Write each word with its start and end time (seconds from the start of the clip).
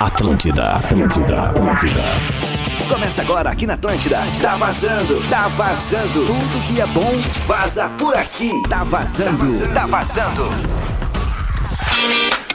Atlântida, 0.00 0.72
Atlântida, 0.72 1.42
Atlântida. 1.42 2.02
Começa 2.88 3.22
agora 3.22 3.50
aqui 3.50 3.66
na 3.66 3.74
Atlântida. 3.74 4.18
Tá 4.42 4.56
vazando, 4.56 5.22
tá 5.28 5.46
vazando. 5.48 6.24
Tudo 6.26 6.64
que 6.66 6.80
é 6.80 6.86
bom 6.86 7.20
vaza 7.46 7.88
por 7.90 8.16
aqui. 8.16 8.50
Tá 8.68 8.82
vazando, 8.82 9.72
tá 9.72 9.86
vazando. 9.86 10.42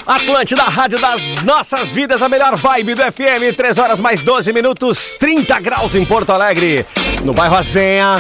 Atlântida, 0.06 0.64
rádio 0.64 1.00
das 1.00 1.44
nossas 1.44 1.92
vidas, 1.92 2.22
a 2.22 2.28
melhor 2.28 2.58
vibe 2.58 2.96
do 2.96 3.04
FM. 3.04 3.56
3 3.56 3.78
horas 3.78 4.02
mais 4.02 4.22
12 4.22 4.52
minutos, 4.52 5.16
30 5.18 5.58
graus 5.62 5.96
em 5.96 6.04
Porto 6.06 6.32
Alegre. 6.32 6.86
No 7.24 7.34
bairro 7.34 7.56
Azenha. 7.56 8.18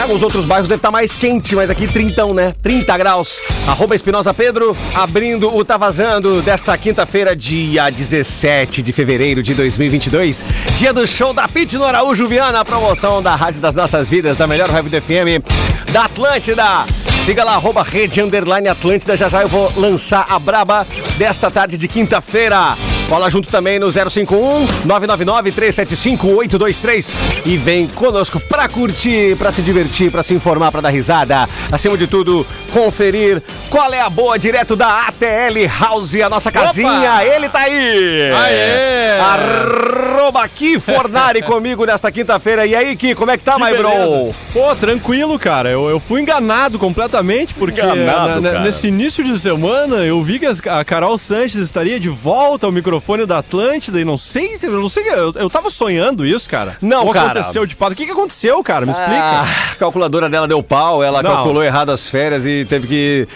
Alguns 0.00 0.22
outros 0.22 0.44
bairros 0.44 0.68
deve 0.68 0.80
estar 0.80 0.90
mais 0.90 1.16
quente, 1.16 1.56
mas 1.56 1.70
aqui 1.70 1.86
30, 1.86 2.26
né? 2.34 2.54
30 2.62 2.98
graus. 2.98 3.38
Arroba 3.66 3.94
Espinosa 3.94 4.34
Pedro, 4.34 4.76
abrindo 4.94 5.54
o 5.54 5.64
Tá 5.64 5.78
Vazando 5.78 6.42
desta 6.42 6.76
quinta-feira, 6.76 7.34
dia 7.34 7.88
17 7.88 8.82
de 8.82 8.92
fevereiro 8.92 9.42
de 9.42 9.54
2022. 9.54 10.44
Dia 10.76 10.92
do 10.92 11.06
show 11.06 11.32
da 11.32 11.48
Pit 11.48 11.78
no 11.78 11.84
Araújo 11.84 12.28
Viana, 12.28 12.60
a 12.60 12.64
promoção 12.64 13.22
da 13.22 13.34
Rádio 13.34 13.60
das 13.60 13.74
Nossas 13.74 14.10
Vidas, 14.10 14.36
da 14.36 14.46
melhor 14.46 14.70
vibe 14.70 14.90
do 14.90 15.00
FM, 15.00 15.42
da 15.90 16.04
Atlântida. 16.04 16.84
Siga 17.24 17.42
lá, 17.42 17.54
arroba 17.54 17.82
rede 17.82 18.20
underline 18.20 18.68
Atlântida. 18.68 19.16
Já 19.16 19.30
já 19.30 19.40
eu 19.40 19.48
vou 19.48 19.72
lançar 19.74 20.26
a 20.28 20.38
braba 20.38 20.86
desta 21.16 21.50
tarde 21.50 21.78
de 21.78 21.88
quinta-feira. 21.88 22.76
Cola 23.08 23.28
junto 23.30 23.48
também 23.48 23.78
no 23.78 23.92
051 23.92 24.66
999 24.86 25.52
375 25.52 26.26
823 26.36 27.14
e 27.44 27.56
vem 27.58 27.86
conosco 27.86 28.40
pra 28.40 28.66
curtir, 28.66 29.36
pra 29.36 29.52
se 29.52 29.60
divertir, 29.60 30.10
pra 30.10 30.22
se 30.22 30.32
informar, 30.34 30.72
pra 30.72 30.80
dar 30.80 30.88
risada. 30.88 31.46
Acima 31.70 31.98
de 31.98 32.06
tudo, 32.06 32.46
conferir 32.72 33.42
qual 33.68 33.92
é 33.92 34.00
a 34.00 34.08
boa 34.08 34.38
direto 34.38 34.74
da 34.74 35.06
ATL 35.06 35.68
House, 35.78 36.14
a 36.16 36.30
nossa 36.30 36.50
casinha. 36.50 37.22
Ele 37.24 37.48
tá 37.48 37.60
aí! 37.60 38.30
Aê! 38.32 39.20
Arroba 39.20 40.48
Ki 40.48 40.80
Fornari 40.80 41.42
comigo 41.44 41.84
nesta 41.84 42.10
quinta-feira. 42.10 42.66
E 42.66 42.74
aí, 42.74 42.96
Ki, 42.96 43.14
como 43.14 43.30
é 43.30 43.36
que 43.36 43.44
tá, 43.44 43.54
Que 43.56 43.60
my 43.64 43.70
beleza. 43.70 44.06
bro? 44.06 44.34
Pô, 44.52 44.74
tranquilo, 44.76 45.38
cara. 45.38 45.68
Eu, 45.70 45.88
eu 45.90 46.00
fui 46.00 46.22
enganado 46.22 46.78
completamente, 46.78 47.52
porque 47.54 47.80
Enganado, 47.82 48.40
na- 48.40 48.52
na- 48.52 48.60
nesse 48.60 48.88
início 48.88 49.22
de 49.22 49.38
semana 49.38 49.96
eu 49.96 50.22
vi 50.22 50.38
que 50.38 50.46
a 50.68 50.84
Carol 50.84 51.18
Sanches 51.18 51.56
estaria 51.56 52.00
de 52.00 52.08
volta 52.08 52.64
ao 52.66 52.72
microfone 52.72 52.93
da 53.26 53.38
Atlântida 53.38 54.00
e 54.00 54.04
não 54.04 54.16
sei 54.18 54.56
se. 54.56 54.66
Eu 54.66 54.80
não 54.80 54.88
sei. 54.88 55.08
Eu, 55.08 55.32
eu 55.34 55.50
tava 55.50 55.70
sonhando 55.70 56.26
isso, 56.26 56.48
cara. 56.48 56.76
Não, 56.80 57.04
Ou 57.06 57.12
cara. 57.12 57.40
aconteceu 57.40 57.64
de 57.66 57.74
fato. 57.74 57.92
O 57.92 57.96
que, 57.96 58.06
que 58.06 58.12
aconteceu, 58.12 58.62
cara? 58.62 58.84
Me 58.84 58.92
explica. 58.92 59.14
Ah, 59.14 59.46
a 59.72 59.74
calculadora 59.76 60.28
dela 60.28 60.48
deu 60.48 60.62
pau, 60.62 61.02
ela 61.02 61.22
Não. 61.22 61.30
calculou 61.30 61.62
errado 61.62 61.90
as 61.90 62.08
férias 62.08 62.44
e 62.46 62.64
teve 62.68 62.86
que 62.86 63.28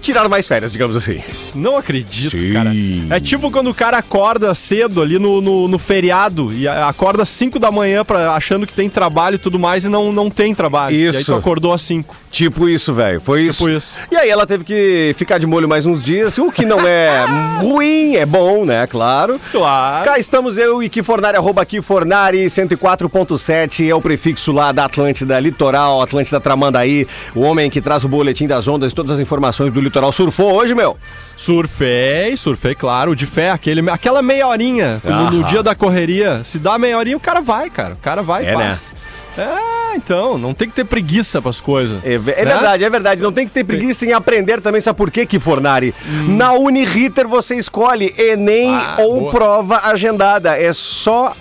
tirar 0.00 0.28
mais 0.28 0.46
férias, 0.46 0.72
digamos 0.72 0.96
assim. 0.96 1.20
Não 1.54 1.76
acredito, 1.76 2.38
Sim. 2.38 2.52
cara. 2.52 2.70
É 3.10 3.20
tipo 3.20 3.50
quando 3.50 3.70
o 3.70 3.74
cara 3.74 3.98
acorda 3.98 4.54
cedo 4.54 5.02
ali 5.02 5.18
no, 5.18 5.40
no, 5.40 5.68
no 5.68 5.78
feriado 5.78 6.52
e 6.52 6.66
acorda 6.68 7.22
às 7.22 7.28
5 7.28 7.58
da 7.58 7.70
manhã 7.70 8.04
pra, 8.04 8.32
achando 8.32 8.66
que 8.66 8.72
tem 8.72 8.88
trabalho 8.88 9.36
e 9.36 9.38
tudo 9.38 9.58
mais 9.58 9.84
e 9.84 9.88
não, 9.88 10.12
não 10.12 10.30
tem 10.30 10.54
trabalho. 10.54 10.94
E 10.94 11.02
aí 11.02 11.08
Isso. 11.08 11.24
tu 11.24 11.34
acordou 11.34 11.72
às 11.72 11.82
5. 11.82 12.14
Tipo 12.30 12.68
isso, 12.68 12.92
velho. 12.92 13.18
Foi 13.20 13.42
isso. 13.42 13.58
Tipo 13.58 13.70
isso. 13.70 13.94
E 14.10 14.16
aí 14.16 14.28
ela 14.28 14.46
teve 14.46 14.62
que 14.62 15.14
ficar 15.16 15.38
de 15.38 15.46
molho 15.46 15.66
mais 15.66 15.86
uns 15.86 16.02
dias, 16.02 16.36
o 16.36 16.52
que 16.52 16.66
não 16.66 16.78
é 16.80 17.24
ruim, 17.62 18.16
é 18.16 18.26
bom, 18.26 18.66
né? 18.66 18.86
Claro. 18.86 19.05
Claro. 19.06 20.04
Cá 20.04 20.18
estamos 20.18 20.58
eu 20.58 20.82
e 20.82 20.88
Kifornari, 20.88 21.36
arroba 21.36 21.64
Kifornari, 21.64 22.44
104.7 22.46 23.88
é 23.88 23.94
o 23.94 24.00
prefixo 24.00 24.52
lá 24.52 24.72
da 24.72 24.84
Atlântida 24.84 25.38
Litoral, 25.38 26.02
Atlântida 26.02 26.40
Tramandaí, 26.40 27.06
o 27.34 27.40
homem 27.42 27.70
que 27.70 27.80
traz 27.80 28.04
o 28.04 28.08
boletim 28.08 28.46
das 28.46 28.66
ondas 28.66 28.92
e 28.92 28.94
todas 28.94 29.12
as 29.12 29.20
informações 29.20 29.72
do 29.72 29.80
litoral. 29.80 30.10
Surfou 30.12 30.52
hoje, 30.54 30.74
meu? 30.74 30.96
Surfei, 31.36 32.36
surfei, 32.36 32.74
claro, 32.74 33.14
de 33.14 33.26
fé, 33.26 33.50
aquele, 33.50 33.88
aquela 33.90 34.22
meia 34.22 34.48
horinha, 34.48 35.00
no, 35.04 35.30
no 35.30 35.44
dia 35.44 35.62
da 35.62 35.74
correria, 35.74 36.42
se 36.42 36.58
dá 36.58 36.78
meia 36.78 36.98
horinha, 36.98 37.16
o 37.16 37.20
cara 37.20 37.40
vai, 37.40 37.70
cara, 37.70 37.94
o 37.94 37.98
cara 37.98 38.22
vai 38.22 38.44
e 38.44 38.46
É, 38.46 38.52
faz. 38.52 38.92
É, 39.38 39.96
então, 39.96 40.38
não 40.38 40.54
tem 40.54 40.68
que 40.68 40.74
ter 40.74 40.84
preguiça 40.84 41.40
pras 41.42 41.60
coisas. 41.60 42.02
É, 42.04 42.14
é 42.14 42.18
Né? 42.18 42.18
verdade, 42.18 42.84
é 42.84 42.90
verdade. 42.90 43.22
Não 43.22 43.32
tem 43.32 43.46
que 43.46 43.52
ter 43.52 43.64
preguiça 43.64 44.04
em 44.06 44.12
aprender 44.12 44.60
também. 44.60 44.80
Sabe 44.80 44.96
por 44.96 45.10
quê, 45.10 45.26
Kifornari? 45.26 45.94
Na 46.28 46.52
Uniriter 46.52 47.26
você 47.28 47.56
escolhe 47.56 48.14
Enem 48.16 48.70
Hum. 48.70 48.78
Ah, 48.80 48.96
ou 49.00 49.20
boa. 49.20 49.32
prova 49.32 49.80
agendada. 49.84 50.56
É 50.58 50.72
só 50.72 51.34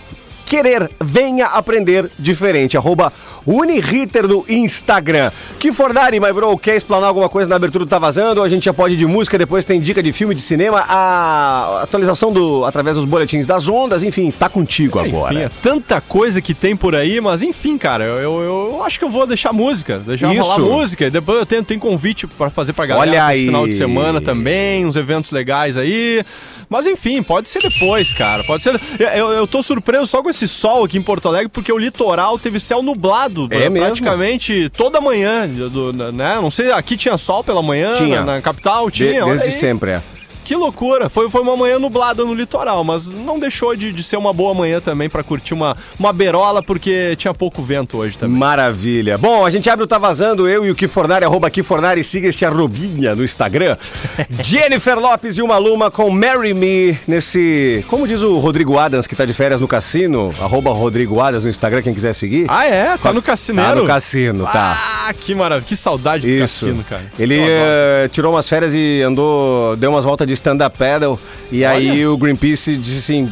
querer. 0.46 0.90
Venha 1.02 1.48
aprender 1.48 2.10
diferente. 2.18 2.78
Arroba 2.78 3.12
Uniriter 3.46 4.28
no 4.28 4.46
Instagram. 4.48 5.32
Kifornari, 5.60 6.20
my 6.20 6.32
bro, 6.32 6.58
quer 6.58 6.76
explanar 6.76 7.08
alguma 7.10 7.30
coisa 7.30 7.50
na 7.50 7.56
abertura 7.56 7.86
do 7.86 7.90
Tá 7.90 8.00
Vazando? 8.00 8.42
A 8.42 8.48
gente 8.48 8.66
já 8.66 8.74
pode 8.74 8.96
ir 8.96 8.98
de 8.98 9.06
música, 9.06 9.38
depois 9.38 9.66
tem 9.66 9.80
dica 9.80 10.02
de 10.02 10.12
filme, 10.12 10.34
de 10.36 10.42
cinema, 10.42 10.80
a 10.88 11.82
atualização 11.84 12.32
do 12.32 12.66
através 12.66 12.96
dos 12.96 13.06
boletins 13.06 13.48
das 13.48 13.68
ondas, 13.68 14.04
enfim, 14.04 14.32
tá 14.32 14.50
contigo 14.50 15.00
agora. 15.00 15.34
Enfim, 15.34 15.44
é 15.44 15.50
tanta 15.62 16.02
coisa 16.02 16.42
que 16.42 16.54
tem 16.54 16.76
por 16.76 16.96
aí, 16.96 17.22
mas 17.22 17.42
enfim, 17.42 17.78
cara, 17.78 18.04
eu, 18.04 18.42
eu, 18.42 18.72
eu 18.74 18.84
acho 18.84 18.98
que 19.00 19.06
eu 19.06 19.10
vou 19.10 19.26
deixar 19.28 19.54
música, 19.54 20.00
deixar 20.00 20.32
Isso. 20.34 20.42
rolar 20.42 20.60
música. 20.60 21.06
e 21.08 21.12
Depois 21.12 21.40
eu 21.40 21.46
tenho, 21.46 21.64
tenho 21.64 21.80
convite 21.80 22.28
pra 22.28 22.50
fazer 22.50 22.74
pra 22.74 22.86
galera 22.86 23.10
Olha 23.12 23.26
aí. 23.26 23.46
final 23.46 23.68
de 23.68 23.74
semana 23.74 24.20
também, 24.22 24.86
uns 24.86 24.96
eventos 24.96 25.32
legais 25.32 25.78
aí. 25.78 26.24
Mas 26.70 26.88
enfim, 26.88 27.22
pode 27.22 27.48
ser 27.48 27.60
depois, 27.62 28.12
cara. 28.14 28.44
Pode 28.44 28.64
ser. 28.64 28.80
Eu, 29.00 29.08
eu, 29.10 29.32
eu 29.32 29.48
tô 29.48 29.62
surpreso 29.62 30.08
só 30.08 30.24
com 30.24 30.30
esse 30.36 30.48
sol 30.48 30.84
aqui 30.84 30.98
em 30.98 31.02
Porto 31.02 31.28
Alegre, 31.28 31.50
porque 31.50 31.72
o 31.72 31.78
litoral 31.78 32.38
teve 32.38 32.60
céu 32.60 32.82
nublado 32.84 33.48
É 33.50 33.70
mesmo? 33.70 33.86
praticamente 33.88 34.70
toda 34.70 35.00
manhã. 35.02 35.48
do- 35.48 35.94
né? 36.12 36.36
Não 36.42 36.52
sei, 36.52 36.72
aqui 36.72 36.98
tinha 36.98 37.18
sol 37.18 37.44
pela 37.44 37.62
manhã, 37.62 37.96
Tinha. 37.96 38.20
Na, 38.22 38.36
na 38.36 38.42
capital 38.42 38.90
De- 38.90 38.98
tinha. 39.10 39.24
olha 39.26 39.38
desde 39.38 39.48
aí. 39.56 39.60
sempre, 39.60 39.92
é. 39.92 40.02
Que 40.46 40.56
loucura! 40.56 41.10
Foi, 41.10 41.28
foi 41.28 41.42
uma 41.42 41.58
manhã 41.58 41.80
nublada 41.80 42.24
no 42.24 42.32
litoral, 42.32 42.84
mas 42.84 43.08
não 43.08 43.40
deixou 43.40 43.76
de, 43.76 43.92
de 43.92 44.04
ser 44.04 44.16
uma 44.16 44.32
boa 44.32 44.54
manhã 44.54 44.80
também 44.80 45.10
pra 45.10 45.24
curtir 45.24 45.56
uma, 45.56 45.76
uma 46.00 46.14
berola, 46.14 46.62
porque 46.62 47.16
tinha 47.16 47.34
pouco 47.34 47.64
vento 47.64 47.98
hoje 47.98 48.16
também. 48.16 48.38
Maravilha. 48.38 49.18
Bom, 49.18 49.44
a 49.44 49.50
gente 49.50 49.68
abre 49.72 49.84
o 49.84 49.88
Tá 49.88 49.98
Vazando, 49.98 50.48
eu 50.48 50.64
e 50.64 50.70
o 50.70 50.76
Kifornari, 50.76 51.26
arroba 51.26 51.50
Kifornari, 51.50 52.04
siga 52.04 52.28
este 52.28 52.46
arrobinha 52.46 53.16
no 53.16 53.24
Instagram. 53.24 53.76
Jennifer 54.44 55.00
Lopes 55.00 55.36
e 55.36 55.42
uma 55.42 55.58
Luma 55.58 55.90
com 55.90 56.12
Marry 56.12 56.54
Me, 56.54 56.96
nesse, 57.08 57.84
como 57.88 58.08
diz 58.08 58.22
o 58.22 58.38
Rodrigo 58.38 58.78
Adams, 58.78 59.08
que 59.08 59.16
tá 59.16 59.26
de 59.26 59.34
férias 59.34 59.60
no 59.60 59.68
cassino, 59.68 60.32
arroba 60.40 60.72
Rodrigo 60.72 61.20
Adams 61.20 61.44
no 61.44 61.50
Instagram, 61.50 61.82
quem 61.82 61.94
quiser 61.94 62.14
seguir. 62.14 62.46
Ah, 62.50 62.68
é? 62.68 62.96
Tá 62.98 63.12
no 63.12 63.22
cassineiro? 63.22 63.72
Tá 63.72 63.76
no 63.76 63.88
cassino, 63.88 64.46
tá. 64.46 65.08
Ah, 65.08 65.14
que 65.14 65.34
maravilha. 65.34 65.68
Que 65.68 65.76
saudade 65.76 66.28
do 66.28 66.44
Isso. 66.44 66.66
cassino, 66.66 66.84
cara. 66.84 67.04
Ele 67.18 67.40
eh, 67.40 68.08
tirou 68.12 68.32
umas 68.32 68.48
férias 68.48 68.76
e 68.76 69.02
andou, 69.02 69.76
deu 69.76 69.90
umas 69.90 70.06
voltas 70.06 70.28
de 70.28 70.35
stand-up 70.36 70.78
paddle, 70.78 71.20
e 71.52 71.66
aí 71.66 72.06
o 72.08 72.18
Greenpeace 72.18 72.78
disse 72.78 73.00
assim, 73.00 73.32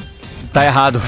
tá 0.52 0.66
errado. 0.66 1.02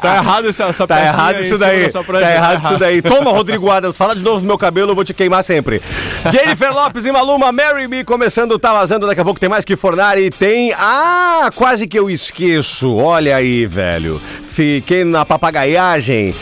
Tá 0.00 0.16
errado 0.16 0.48
essa, 0.48 0.64
essa 0.64 0.86
Tá 0.86 0.96
pecinha 0.96 1.12
errado 1.12 1.40
isso 1.40 1.58
daí. 1.58 1.90
Tá 1.90 2.02
prancha. 2.04 2.30
errado 2.30 2.64
isso 2.64 2.78
daí. 2.78 3.02
Toma, 3.02 3.30
Rodrigo 3.30 3.70
Adams, 3.70 3.96
fala 3.96 4.14
de 4.14 4.22
novo 4.22 4.40
no 4.40 4.46
meu 4.46 4.58
cabelo, 4.58 4.90
eu 4.90 4.94
vou 4.94 5.04
te 5.04 5.14
queimar 5.14 5.42
sempre. 5.44 5.82
Jennifer 6.30 6.72
Lopes 6.72 7.04
e 7.06 7.12
Maluma, 7.12 7.52
Marry 7.52 7.88
Me, 7.88 8.04
começando, 8.04 8.58
tá 8.58 8.72
vazando, 8.72 9.06
daqui 9.06 9.20
a 9.20 9.24
pouco 9.24 9.40
tem 9.40 9.48
mais 9.48 9.64
que 9.64 9.76
Fornari. 9.76 10.30
Tem. 10.30 10.72
Ah, 10.76 11.50
quase 11.54 11.86
que 11.86 11.98
eu 11.98 12.10
esqueço. 12.10 12.94
Olha 12.96 13.36
aí, 13.36 13.66
velho. 13.66 14.20
Fiquei 14.52 15.04
na 15.04 15.24
papagaiagem. 15.24 16.34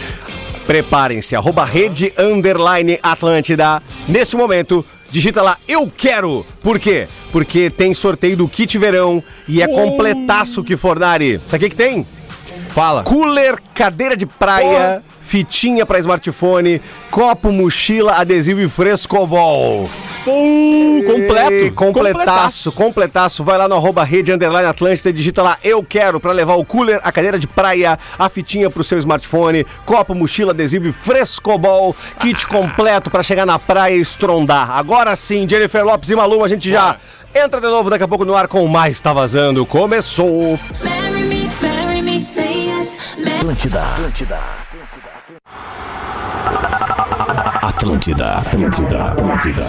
Preparem-se, 0.67 1.35
arroba 1.35 1.65
rede 1.65 2.13
underline 2.19 2.99
Atlântida. 3.03 3.83
Neste 4.07 4.37
momento, 4.37 4.85
digita 5.11 5.43
lá, 5.43 5.59
eu 5.67 5.91
quero. 5.95 6.47
Por 6.63 6.79
quê? 6.79 7.09
Porque 7.33 7.71
tem 7.71 7.95
sorteio 7.95 8.37
do 8.37 8.49
kit 8.49 8.77
verão 8.79 9.23
e 9.49 9.63
é 9.63 9.67
completaço 9.67 10.63
que 10.63 10.77
Fornari. 10.77 11.41
Sabe 11.49 11.57
o 11.57 11.61
que, 11.69 11.71
que 11.71 11.77
tem? 11.77 12.07
Fala. 12.71 13.03
Cooler, 13.03 13.59
cadeira 13.75 14.17
de 14.17 14.27
praia, 14.27 15.03
fitinha 15.23 15.85
pra 15.85 15.99
smartphone, 15.99 16.81
copo, 17.11 17.51
mochila, 17.51 18.15
adesivo 18.15 18.61
e 18.61 18.69
frescobol. 18.69 19.91
Pum, 20.25 21.03
completo. 21.07 21.75
Completaço, 21.75 22.73
completaço. 22.73 23.45
Vai 23.45 23.57
lá 23.57 23.69
no 23.69 23.75
arroba 23.75 24.05
rede 24.05 24.33
underline 24.33 24.69
Atlântida 24.69 25.11
e 25.11 25.13
digita 25.13 25.43
lá 25.43 25.57
eu 25.65 25.83
quero 25.83 26.21
pra 26.21 26.33
levar 26.33 26.55
o 26.55 26.65
cooler, 26.65 27.01
a 27.03 27.11
cadeira 27.11 27.39
de 27.39 27.47
praia, 27.47 27.99
a 28.19 28.29
fitinha 28.29 28.71
pro 28.71 28.85
seu 28.85 28.99
smartphone, 28.99 29.65
copo, 29.85 30.15
mochila, 30.15 30.53
adesivo 30.53 30.89
e 30.89 30.93
frescobol, 30.93 31.97
kit 32.19 32.47
completo 32.47 33.11
pra 33.11 33.23
chegar 33.23 33.47
na 33.47 33.59
praia 33.59 33.95
e 33.95 34.01
estrondar. 34.01 34.71
Agora 34.73 35.15
sim, 35.17 35.49
Jennifer 35.49 35.85
Lopes 35.85 36.11
e 36.11 36.17
Maluma, 36.17 36.47
a 36.47 36.49
gente 36.49 36.71
já 36.71 36.97
entra 37.35 37.61
de 37.61 37.67
novo 37.69 37.89
daqui 37.89 38.05
a 38.05 38.09
pouco 38.09 38.25
no 38.25 38.35
ar 38.35 38.49
com 38.49 38.65
o 38.65 38.69
mais 38.69 39.01
tá 39.01 39.13
vazando. 39.13 39.65
Começou. 39.65 40.59
Marry 40.83 41.23
me, 41.25 41.51
marry 41.63 42.03
me, 42.03 42.21
say 42.21 42.69
yes. 42.69 43.17
Marry 43.19 43.39
Atlântida, 43.41 43.83
Atlântida. 43.83 44.39
Atlântida, 47.81 48.35
Atlântida, 48.35 49.05
Atlântida. 49.05 49.67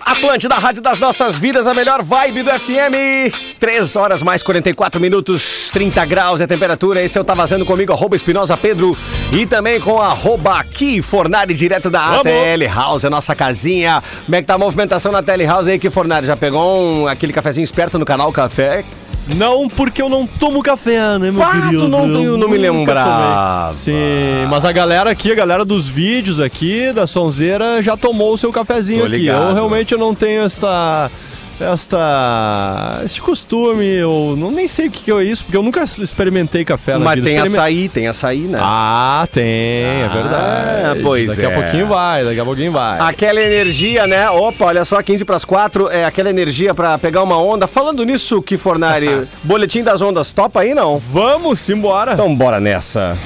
Atlântida, 0.00 0.54
Rádio 0.56 0.82
das 0.82 0.98
Nossas 0.98 1.38
Vidas, 1.38 1.64
a 1.64 1.72
melhor 1.72 2.02
vibe 2.02 2.42
do 2.42 2.50
FM. 2.50 3.32
3 3.56 3.94
horas 3.94 4.20
mais 4.20 4.42
44 4.42 5.00
minutos, 5.00 5.70
30 5.72 6.04
graus 6.06 6.40
é 6.40 6.44
a 6.44 6.46
temperatura. 6.48 7.00
Esse 7.00 7.16
eu 7.16 7.22
tá 7.22 7.32
vazando 7.32 7.64
comigo, 7.64 7.92
arroba 7.92 8.16
Espinosa 8.16 8.56
Pedro. 8.56 8.98
E 9.32 9.46
também 9.46 9.80
com 9.80 10.02
arroba 10.02 10.58
aqui, 10.58 11.00
Fornari, 11.00 11.54
direto 11.54 11.88
da 11.88 12.18
ATL 12.18 12.66
House, 12.74 13.04
a 13.04 13.10
nossa 13.10 13.32
casinha. 13.36 14.02
Como 14.26 14.34
é 14.34 14.40
que 14.40 14.48
tá 14.48 14.54
a 14.54 14.58
movimentação 14.58 15.12
na 15.12 15.18
ATL 15.18 15.46
House 15.46 15.68
aí, 15.68 15.78
que 15.78 15.88
Fornari? 15.88 16.26
Já 16.26 16.36
pegou 16.36 16.82
um, 16.82 17.06
aquele 17.06 17.32
cafezinho 17.32 17.62
esperto 17.62 17.96
no 17.96 18.04
canal 18.04 18.32
Café? 18.32 18.84
Não, 19.28 19.68
porque 19.68 20.02
eu 20.02 20.08
não 20.08 20.26
tomo 20.26 20.62
café, 20.62 21.18
né, 21.18 21.30
meu 21.30 21.40
tu 21.44 21.50
querido? 21.62 21.88
não- 21.88 22.22
Eu 22.22 22.36
não 22.36 22.48
me 22.48 22.58
lembrava. 22.58 23.66
tomei. 23.72 23.74
Sim, 23.74 24.46
mas 24.50 24.64
a 24.64 24.72
galera 24.72 25.10
aqui, 25.10 25.30
a 25.30 25.34
galera 25.34 25.64
dos 25.64 25.86
vídeos 25.88 26.40
aqui, 26.40 26.92
da 26.92 27.06
Sonzeira, 27.06 27.80
já 27.82 27.96
tomou 27.96 28.32
o 28.32 28.38
seu 28.38 28.50
cafezinho 28.50 29.04
aqui. 29.04 29.26
Eu 29.26 29.54
realmente 29.54 29.96
não 29.96 30.14
tenho 30.14 30.42
esta... 30.42 31.10
Esta. 31.60 33.02
Este 33.04 33.20
costume, 33.20 33.84
eu 33.86 34.34
não 34.36 34.50
nem 34.50 34.66
sei 34.66 34.88
o 34.88 34.90
que, 34.90 35.04
que 35.04 35.12
é 35.12 35.22
isso, 35.22 35.44
porque 35.44 35.56
eu 35.56 35.62
nunca 35.62 35.82
experimentei 35.84 36.64
café 36.64 36.92
na 36.94 37.00
Mas 37.00 37.14
vida. 37.16 37.26
tem 37.26 37.36
Experime- 37.36 37.58
açaí, 37.58 37.88
tem 37.88 38.06
açaí, 38.08 38.38
né? 38.40 38.58
Ah, 38.62 39.28
tem, 39.32 39.44
é 39.44 40.06
Ah, 40.10 40.14
verdade. 40.14 41.00
pois 41.02 41.28
daqui 41.28 41.42
é. 41.42 41.46
a 41.54 41.60
pouquinho 41.62 41.86
vai, 41.86 42.24
daqui 42.24 42.40
a 42.40 42.44
pouquinho 42.44 42.72
vai. 42.72 42.98
Aquela 43.00 43.40
energia, 43.42 44.06
né? 44.06 44.30
Opa, 44.30 44.66
olha 44.66 44.84
só, 44.84 45.02
15 45.02 45.24
para 45.24 45.36
as 45.36 45.44
4, 45.44 45.90
é 45.90 46.04
aquela 46.04 46.30
energia 46.30 46.72
pra 46.74 46.96
pegar 46.98 47.22
uma 47.22 47.36
onda. 47.40 47.66
Falando 47.66 48.04
nisso, 48.04 48.40
que 48.40 48.56
Fornari, 48.56 49.26
boletim 49.44 49.82
das 49.82 50.00
ondas, 50.00 50.32
topa 50.32 50.60
aí 50.60 50.74
não? 50.74 50.98
Vamos 50.98 51.68
embora. 51.68 52.12
Então 52.14 52.34
bora 52.34 52.58
nessa. 52.60 53.16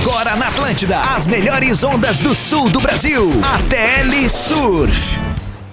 Agora 0.00 0.36
na 0.36 0.48
Atlântida, 0.48 1.00
as 1.00 1.26
melhores 1.26 1.82
ondas 1.82 2.20
do 2.20 2.34
sul 2.34 2.68
do 2.68 2.80
Brasil. 2.80 3.28
ATL 3.42 4.28
Surf. 4.30 5.25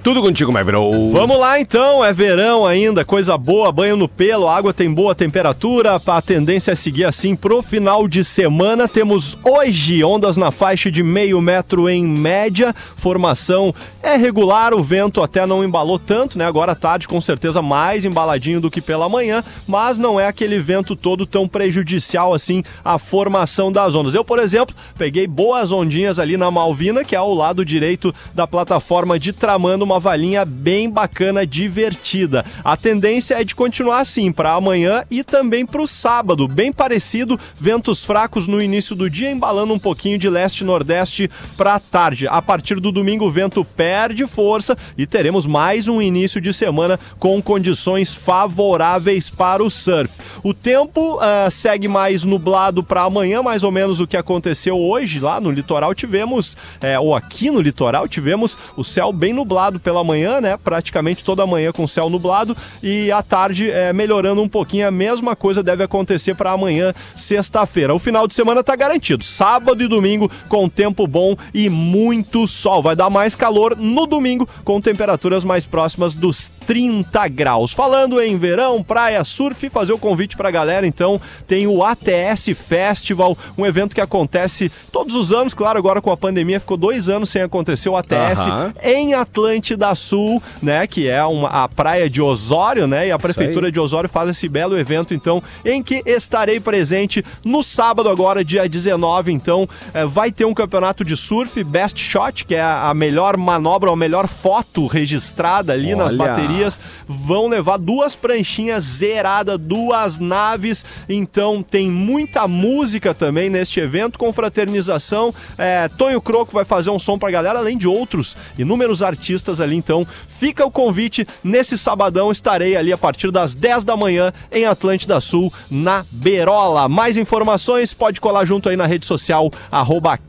Tudo 0.03 0.21
contigo, 0.21 0.51
my 0.51 0.65
bro. 0.65 1.11
Vamos 1.11 1.39
lá 1.39 1.61
então, 1.61 2.03
é 2.03 2.11
verão 2.11 2.65
ainda, 2.65 3.05
coisa 3.05 3.37
boa, 3.37 3.71
banho 3.71 3.95
no 3.95 4.09
pelo, 4.09 4.49
a 4.49 4.55
água 4.57 4.73
tem 4.73 4.93
boa 4.93 5.15
temperatura, 5.15 5.95
a 5.95 6.21
tendência 6.21 6.71
é 6.71 6.75
seguir 6.75 7.05
assim 7.05 7.37
pro 7.37 7.61
final 7.61 8.05
de 8.05 8.21
semana. 8.21 8.85
Temos 8.85 9.37
hoje 9.45 10.03
ondas 10.03 10.35
na 10.35 10.51
faixa 10.51 10.91
de 10.91 11.01
meio 11.01 11.39
metro 11.39 11.89
em 11.89 12.05
média, 12.05 12.75
formação 12.97 13.73
é 14.01 14.17
regular, 14.17 14.73
o 14.73 14.83
vento 14.83 15.23
até 15.23 15.45
não 15.45 15.63
embalou 15.63 15.97
tanto, 15.97 16.37
né? 16.37 16.45
Agora 16.45 16.73
à 16.73 16.75
tarde 16.75 17.07
com 17.07 17.21
certeza 17.21 17.61
mais 17.61 18.03
embaladinho 18.03 18.59
do 18.59 18.69
que 18.69 18.81
pela 18.81 19.07
manhã, 19.07 19.41
mas 19.65 19.97
não 19.97 20.19
é 20.19 20.27
aquele 20.27 20.59
vento 20.59 20.97
todo 20.97 21.25
tão 21.25 21.47
prejudicial 21.47 22.33
assim 22.33 22.61
à 22.83 22.99
formação 22.99 23.71
das 23.71 23.95
ondas. 23.95 24.13
Eu, 24.13 24.25
por 24.25 24.39
exemplo, 24.39 24.75
peguei 24.97 25.27
boas 25.27 25.71
ondinhas 25.71 26.19
ali 26.19 26.35
na 26.35 26.51
Malvina, 26.51 27.05
que 27.05 27.15
é 27.15 27.17
ao 27.17 27.33
lado 27.33 27.63
direito 27.63 28.13
da 28.35 28.45
plataforma 28.45 29.17
de 29.17 29.31
Tramando, 29.31 29.92
uma 29.93 29.99
valinha 29.99 30.43
bem 30.43 30.89
bacana, 30.89 31.45
divertida. 31.45 32.43
A 32.63 32.75
tendência 32.75 33.39
é 33.39 33.43
de 33.43 33.53
continuar 33.53 33.99
assim 33.99 34.31
para 34.31 34.53
amanhã 34.53 35.03
e 35.09 35.23
também 35.23 35.65
para 35.65 35.81
o 35.81 35.87
sábado, 35.87 36.47
bem 36.47 36.73
parecido, 36.73 37.39
ventos 37.53 38.03
fracos 38.03 38.47
no 38.47 38.59
início 38.59 38.95
do 38.95 39.07
dia, 39.07 39.29
embalando 39.29 39.71
um 39.71 39.77
pouquinho 39.77 40.17
de 40.17 40.27
leste-nordeste 40.27 41.29
para 41.55 41.79
tarde. 41.79 42.27
A 42.27 42.41
partir 42.41 42.79
do 42.79 42.91
domingo, 42.91 43.25
o 43.25 43.31
vento 43.31 43.63
perde 43.63 44.25
força 44.25 44.75
e 44.97 45.05
teremos 45.05 45.45
mais 45.45 45.87
um 45.87 46.01
início 46.01 46.41
de 46.41 46.51
semana 46.51 46.99
com 47.19 47.39
condições 47.39 48.13
favoráveis 48.13 49.29
para 49.29 49.63
o 49.63 49.69
surf. 49.69 50.11
O 50.41 50.55
tempo 50.55 51.19
ah, 51.21 51.49
segue 51.51 51.87
mais 51.87 52.23
nublado 52.23 52.83
para 52.83 53.03
amanhã, 53.03 53.43
mais 53.43 53.63
ou 53.63 53.71
menos 53.71 53.99
o 53.99 54.07
que 54.07 54.17
aconteceu 54.17 54.75
hoje 54.75 55.19
lá 55.19 55.39
no 55.39 55.51
litoral. 55.51 55.93
Tivemos, 55.93 56.57
é, 56.81 56.99
ou 56.99 57.15
aqui 57.15 57.51
no 57.51 57.61
litoral, 57.61 58.07
tivemos 58.07 58.57
o 58.75 58.83
céu 58.83 59.13
bem 59.13 59.33
nublado 59.33 59.82
pela 59.83 60.03
manhã, 60.03 60.39
né? 60.41 60.57
Praticamente 60.57 61.23
toda 61.23 61.45
manhã 61.45 61.71
com 61.71 61.87
céu 61.87 62.09
nublado 62.09 62.55
e 62.81 63.11
à 63.11 63.21
tarde 63.21 63.69
é, 63.69 63.91
melhorando 63.93 64.41
um 64.41 64.47
pouquinho. 64.49 64.87
A 64.87 64.91
mesma 64.91 65.35
coisa 65.35 65.61
deve 65.61 65.83
acontecer 65.83 66.35
para 66.35 66.51
amanhã, 66.51 66.93
sexta-feira. 67.15 67.93
O 67.93 67.99
final 67.99 68.27
de 68.27 68.33
semana 68.33 68.63
tá 68.63 68.75
garantido. 68.75 69.23
Sábado 69.23 69.83
e 69.83 69.87
domingo 69.87 70.31
com 70.47 70.69
tempo 70.69 71.05
bom 71.05 71.35
e 71.53 71.69
muito 71.69 72.47
sol. 72.47 72.81
Vai 72.81 72.95
dar 72.95 73.09
mais 73.09 73.35
calor 73.35 73.75
no 73.77 74.05
domingo 74.07 74.47
com 74.63 74.79
temperaturas 74.79 75.43
mais 75.43 75.65
próximas 75.65 76.15
dos 76.15 76.51
30 76.65 77.27
graus. 77.27 77.71
Falando 77.73 78.21
em 78.21 78.37
verão, 78.37 78.81
praia, 78.81 79.23
surf, 79.23 79.69
fazer 79.69 79.93
o 79.93 79.97
convite 79.97 80.37
pra 80.37 80.49
galera, 80.49 80.87
então, 80.87 81.19
tem 81.45 81.67
o 81.67 81.83
ATS 81.83 82.49
Festival, 82.55 83.37
um 83.57 83.65
evento 83.65 83.93
que 83.93 84.01
acontece 84.01 84.71
todos 84.91 85.15
os 85.15 85.33
anos, 85.33 85.53
claro, 85.53 85.77
agora 85.77 86.01
com 86.01 86.11
a 86.11 86.17
pandemia 86.17 86.59
ficou 86.59 86.77
dois 86.77 87.09
anos 87.09 87.29
sem 87.29 87.41
acontecer 87.41 87.89
o 87.89 87.97
ATS 87.97 88.39
Aham. 88.47 88.73
em 88.81 89.13
Atlântida 89.13 89.72
Sul, 89.95 90.41
né, 90.61 90.87
que 90.87 91.07
é 91.07 91.23
uma, 91.23 91.49
a 91.49 91.67
praia 91.67 92.09
de 92.09 92.21
Osório, 92.21 92.87
né, 92.87 93.07
e 93.07 93.11
a 93.11 93.19
prefeitura 93.19 93.71
de 93.71 93.79
Osório 93.79 94.09
faz 94.09 94.29
esse 94.29 94.47
belo 94.47 94.77
evento, 94.77 95.13
então, 95.13 95.41
em 95.65 95.81
que 95.81 96.01
estarei 96.05 96.59
presente 96.59 97.23
no 97.43 97.63
sábado 97.63 98.09
agora, 98.09 98.43
dia 98.43 98.67
19, 98.67 99.31
então, 99.31 99.67
eh, 99.93 100.05
vai 100.05 100.31
ter 100.31 100.45
um 100.45 100.53
campeonato 100.53 101.03
de 101.03 101.15
surf, 101.15 101.63
Best 101.63 101.99
Shot, 101.99 102.45
que 102.45 102.55
é 102.55 102.61
a 102.61 102.93
melhor 102.93 103.37
manobra, 103.37 103.91
a 103.91 103.95
melhor 103.95 104.27
foto 104.27 104.87
registrada 104.87 105.73
ali 105.73 105.95
nas 105.95 106.13
Olha. 106.13 106.17
baterias, 106.17 106.79
vão 107.07 107.47
levar 107.47 107.77
duas 107.77 108.15
pranchinhas 108.15 108.83
zeradas, 108.83 109.57
duas 109.57 110.17
naves, 110.17 110.85
então 111.07 111.63
tem 111.63 111.89
muita 111.89 112.47
música 112.47 113.13
também 113.13 113.49
neste 113.49 113.79
evento, 113.79 114.17
confraternização, 114.17 115.33
é, 115.57 115.87
Tonho 115.89 116.21
Croco 116.21 116.53
vai 116.53 116.65
fazer 116.65 116.89
um 116.89 116.99
som 116.99 117.17
pra 117.17 117.31
galera, 117.31 117.59
além 117.59 117.77
de 117.77 117.87
outros 117.87 118.35
inúmeros 118.57 119.03
artistas 119.03 119.61
ali, 119.63 119.75
então 119.75 120.05
fica 120.27 120.65
o 120.65 120.71
convite, 120.71 121.25
nesse 121.43 121.77
sabadão 121.77 122.31
estarei 122.31 122.75
ali 122.75 122.91
a 122.91 122.97
partir 122.97 123.31
das 123.31 123.53
10 123.53 123.83
da 123.83 123.95
manhã 123.95 124.33
em 124.51 124.65
Atlântida 124.65 125.19
Sul, 125.21 125.51
na 125.69 126.05
Berola. 126.11 126.89
Mais 126.89 127.17
informações, 127.17 127.93
pode 127.93 128.19
colar 128.19 128.45
junto 128.45 128.69
aí 128.69 128.75
na 128.75 128.85
rede 128.85 129.05
social, 129.05 129.49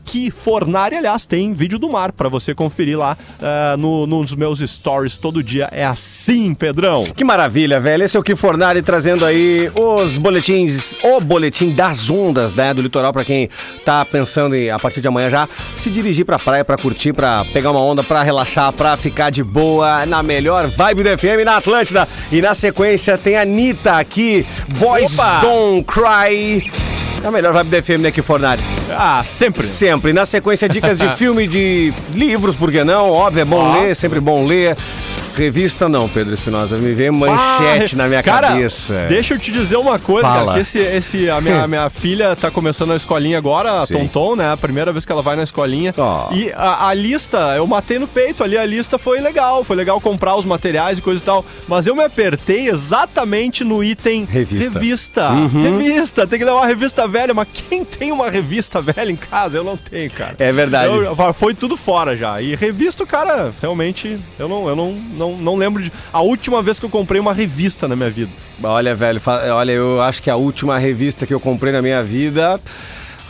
Kifornari, 0.05 0.95
aliás, 0.95 1.25
tem 1.25 1.51
vídeo 1.51 1.77
do 1.77 1.89
mar 1.89 2.11
pra 2.11 2.29
você 2.29 2.53
conferir 2.53 2.97
lá 2.97 3.17
ah, 3.41 3.75
no, 3.77 4.05
nos 4.07 4.33
meus 4.33 4.59
stories 4.59 5.17
todo 5.17 5.43
dia, 5.43 5.67
é 5.71 5.85
assim, 5.85 6.53
Pedrão. 6.53 7.03
Que 7.03 7.23
maravilha, 7.23 7.79
velho. 7.79 8.03
Esse 8.03 8.15
é 8.15 8.19
o 8.19 8.23
que 8.23 8.35
Fornari 8.35 8.81
trazendo 8.81 9.25
aí 9.25 9.69
os 9.75 10.17
boletins, 10.17 10.95
o 11.03 11.19
boletim 11.19 11.71
das 11.71 12.09
ondas, 12.09 12.53
né, 12.53 12.73
do 12.73 12.81
litoral 12.81 13.11
pra 13.11 13.25
quem 13.25 13.49
tá 13.83 14.05
pensando 14.05 14.55
em 14.55 14.69
a 14.69 14.79
partir 14.79 15.01
de 15.01 15.07
amanhã 15.07 15.29
já 15.29 15.49
se 15.75 15.89
dirigir 15.89 16.25
pra 16.25 16.39
praia 16.39 16.63
pra 16.63 16.77
curtir, 16.77 17.13
pra 17.13 17.43
pegar 17.45 17.71
uma 17.71 17.81
onda, 17.81 18.03
pra 18.03 18.23
relaxar, 18.23 18.71
pra 18.71 18.95
ficar 18.95 19.24
de 19.29 19.43
boa 19.43 20.05
na 20.05 20.21
melhor 20.23 20.67
vibe 20.67 21.03
do 21.03 21.17
FM 21.17 21.43
na 21.45 21.57
Atlântida. 21.57 22.07
E 22.31 22.41
na 22.41 22.53
sequência 22.53 23.17
tem 23.17 23.35
a 23.35 23.41
Anitta 23.41 23.93
aqui, 23.93 24.45
Boys 24.79 25.13
Opa! 25.13 25.39
Don't 25.41 25.83
Cry. 25.83 26.71
É 27.23 27.27
a 27.27 27.31
melhor 27.31 27.53
vibe 27.53 27.69
do 27.69 27.83
FM, 27.83 28.01
né, 28.01 28.11
que 28.11 28.21
Fornari? 28.21 28.61
Ah, 28.91 29.23
sempre. 29.23 29.65
Sempre. 29.65 30.13
Na 30.13 30.25
sequência, 30.25 30.69
dicas 30.69 30.99
de 30.99 31.09
filme, 31.17 31.47
de 31.47 31.91
livros, 32.13 32.55
por 32.55 32.71
que 32.71 32.83
não? 32.83 33.09
Óbvio, 33.09 33.41
é 33.41 33.45
bom 33.45 33.57
Ó. 33.57 33.79
ler, 33.81 33.95
sempre 33.95 34.19
bom 34.19 34.45
ler. 34.45 34.77
Revista 35.35 35.89
não, 35.89 36.07
Pedro 36.07 36.33
Espinosa. 36.33 36.77
Me 36.77 36.93
vem 36.93 37.11
manchete 37.11 37.95
Ah, 37.95 37.97
na 37.97 38.07
minha 38.07 38.23
cara, 38.23 38.47
cabeça. 38.49 39.05
Deixa 39.09 39.33
eu 39.33 39.39
te 39.39 39.51
dizer 39.51 39.75
uma 39.77 39.99
coisa, 39.99 40.27
Fala. 40.27 40.45
cara, 40.45 40.53
que 40.53 40.59
esse, 40.61 40.79
esse, 40.79 41.29
a 41.29 41.41
minha, 41.41 41.63
a 41.63 41.67
minha 41.67 41.89
filha 41.91 42.35
tá 42.35 42.49
começando 42.49 42.93
a 42.93 42.95
escolinha 42.95 43.37
agora, 43.37 43.81
a 43.81 43.85
Sim. 43.85 43.93
Tonton, 44.07 44.35
né? 44.37 44.51
A 44.51 44.57
primeira 44.57 44.91
vez 44.91 45.05
que 45.05 45.11
ela 45.11 45.21
vai 45.21 45.35
na 45.35 45.43
escolinha. 45.43 45.93
Ó. 45.97 46.29
E 46.33 46.51
a, 46.53 46.87
a 46.87 46.93
lista, 46.93 47.37
eu 47.57 47.67
matei 47.67 47.99
no 47.99 48.07
peito 48.07 48.43
ali, 48.43 48.57
a 48.57 48.65
lista 48.65 48.97
foi 48.97 49.19
legal, 49.19 49.63
foi 49.63 49.75
legal 49.75 49.99
comprar 49.99 50.35
os 50.35 50.45
materiais 50.45 50.97
e 50.97 51.01
coisa 51.01 51.21
e 51.21 51.25
tal. 51.25 51.45
Mas 51.67 51.85
eu 51.85 51.95
me 51.95 52.03
apertei 52.03 52.69
exatamente 52.69 53.63
no 53.63 53.83
item 53.83 54.25
Revista. 54.25 54.71
Revista. 54.79 55.29
Uhum. 55.31 55.77
Revista. 55.79 56.25
Tem 56.27 56.39
que 56.39 56.45
levar 56.45 56.59
uma 56.59 56.67
revista 56.67 57.07
velha, 57.07 57.33
mas 57.33 57.47
quem 57.53 57.83
tem 57.83 58.11
uma 58.11 58.29
revista 58.29 58.81
velha 58.81 59.11
em 59.11 59.15
casa? 59.15 59.57
Eu 59.57 59.63
não 59.63 59.75
tenho, 59.75 60.09
cara. 60.11 60.35
É 60.39 60.51
verdade. 60.51 60.87
Eu- 60.93 61.15
foi 61.33 61.53
tudo 61.53 61.75
fora 61.75 62.15
já. 62.15 62.41
E 62.41 62.55
revista, 62.55 63.05
cara, 63.05 63.53
realmente, 63.61 64.17
eu 64.39 64.47
não, 64.47 64.67
eu 64.69 64.75
não, 64.75 64.91
não, 64.93 65.24
não 65.31 65.55
lembro 65.55 65.81
de. 65.81 65.91
A 66.11 66.21
última 66.21 66.61
vez 66.61 66.79
que 66.79 66.85
eu 66.85 66.89
comprei 66.89 67.19
uma 67.19 67.33
revista 67.33 67.87
na 67.87 67.95
minha 67.95 68.09
vida. 68.09 68.31
Olha, 68.63 68.93
velho, 68.95 69.21
olha, 69.53 69.71
eu 69.71 70.01
acho 70.01 70.21
que 70.21 70.29
a 70.29 70.35
última 70.35 70.77
revista 70.77 71.25
que 71.25 71.33
eu 71.33 71.39
comprei 71.39 71.71
na 71.73 71.81
minha 71.81 72.01
vida 72.03 72.59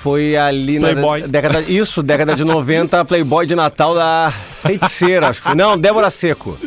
foi 0.01 0.35
ali 0.37 0.79
Playboy. 0.79 1.21
na 1.21 1.27
década. 1.27 1.61
Isso, 1.61 2.03
década 2.03 2.35
de 2.35 2.43
90, 2.45 3.03
Playboy 3.05 3.45
de 3.45 3.55
Natal 3.55 3.95
da 3.95 4.31
Feiticeira, 4.61 5.29
acho 5.29 5.41
que 5.41 5.47
foi. 5.47 5.55
Não, 5.55 5.77
Débora 5.77 6.09
Seco. 6.09 6.57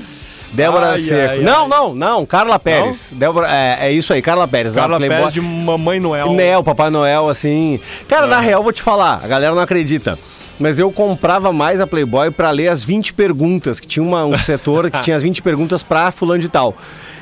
Débora 0.50 0.92
Ai, 0.92 0.98
Seco. 0.98 1.30
ai, 1.32 1.38
não, 1.40 1.62
ai. 1.64 1.68
não, 1.68 1.94
não, 1.94 2.26
Carla 2.26 2.58
Pérez. 2.58 3.10
Débora, 3.14 3.46
é, 3.50 3.88
é 3.88 3.92
isso 3.92 4.12
aí, 4.14 4.22
Carla 4.22 4.48
Pérez. 4.48 4.74
Carla 4.74 4.96
Playboy. 4.96 5.18
Pérez 5.18 5.34
de 5.34 5.40
Mamãe 5.42 6.00
Noel. 6.00 6.32
Né, 6.32 6.56
o 6.56 6.64
Papai 6.64 6.88
Noel, 6.90 7.28
assim. 7.28 7.78
Cara, 8.08 8.24
É. 8.26 8.28
na 8.30 8.40
real, 8.40 8.62
vou 8.62 8.72
te 8.72 8.80
falar, 8.82 9.20
a 9.22 9.26
galera 9.28 9.54
não 9.54 9.60
acredita. 9.62 10.18
Mas 10.58 10.78
eu 10.78 10.90
comprava 10.90 11.52
mais 11.52 11.80
a 11.80 11.86
Playboy 11.86 12.30
pra 12.30 12.50
ler 12.50 12.68
as 12.68 12.82
20 12.84 13.12
perguntas, 13.12 13.78
que 13.80 13.86
tinha 13.86 14.02
uma- 14.02 14.24
um 14.24 14.36
setor 14.38 14.90
que 14.90 15.00
tinha 15.02 15.16
as 15.16 15.22
20 15.22 15.42
perguntas 15.42 15.82
pra 15.82 16.10
fulano 16.10 16.40
de 16.40 16.48
tal. 16.48 16.76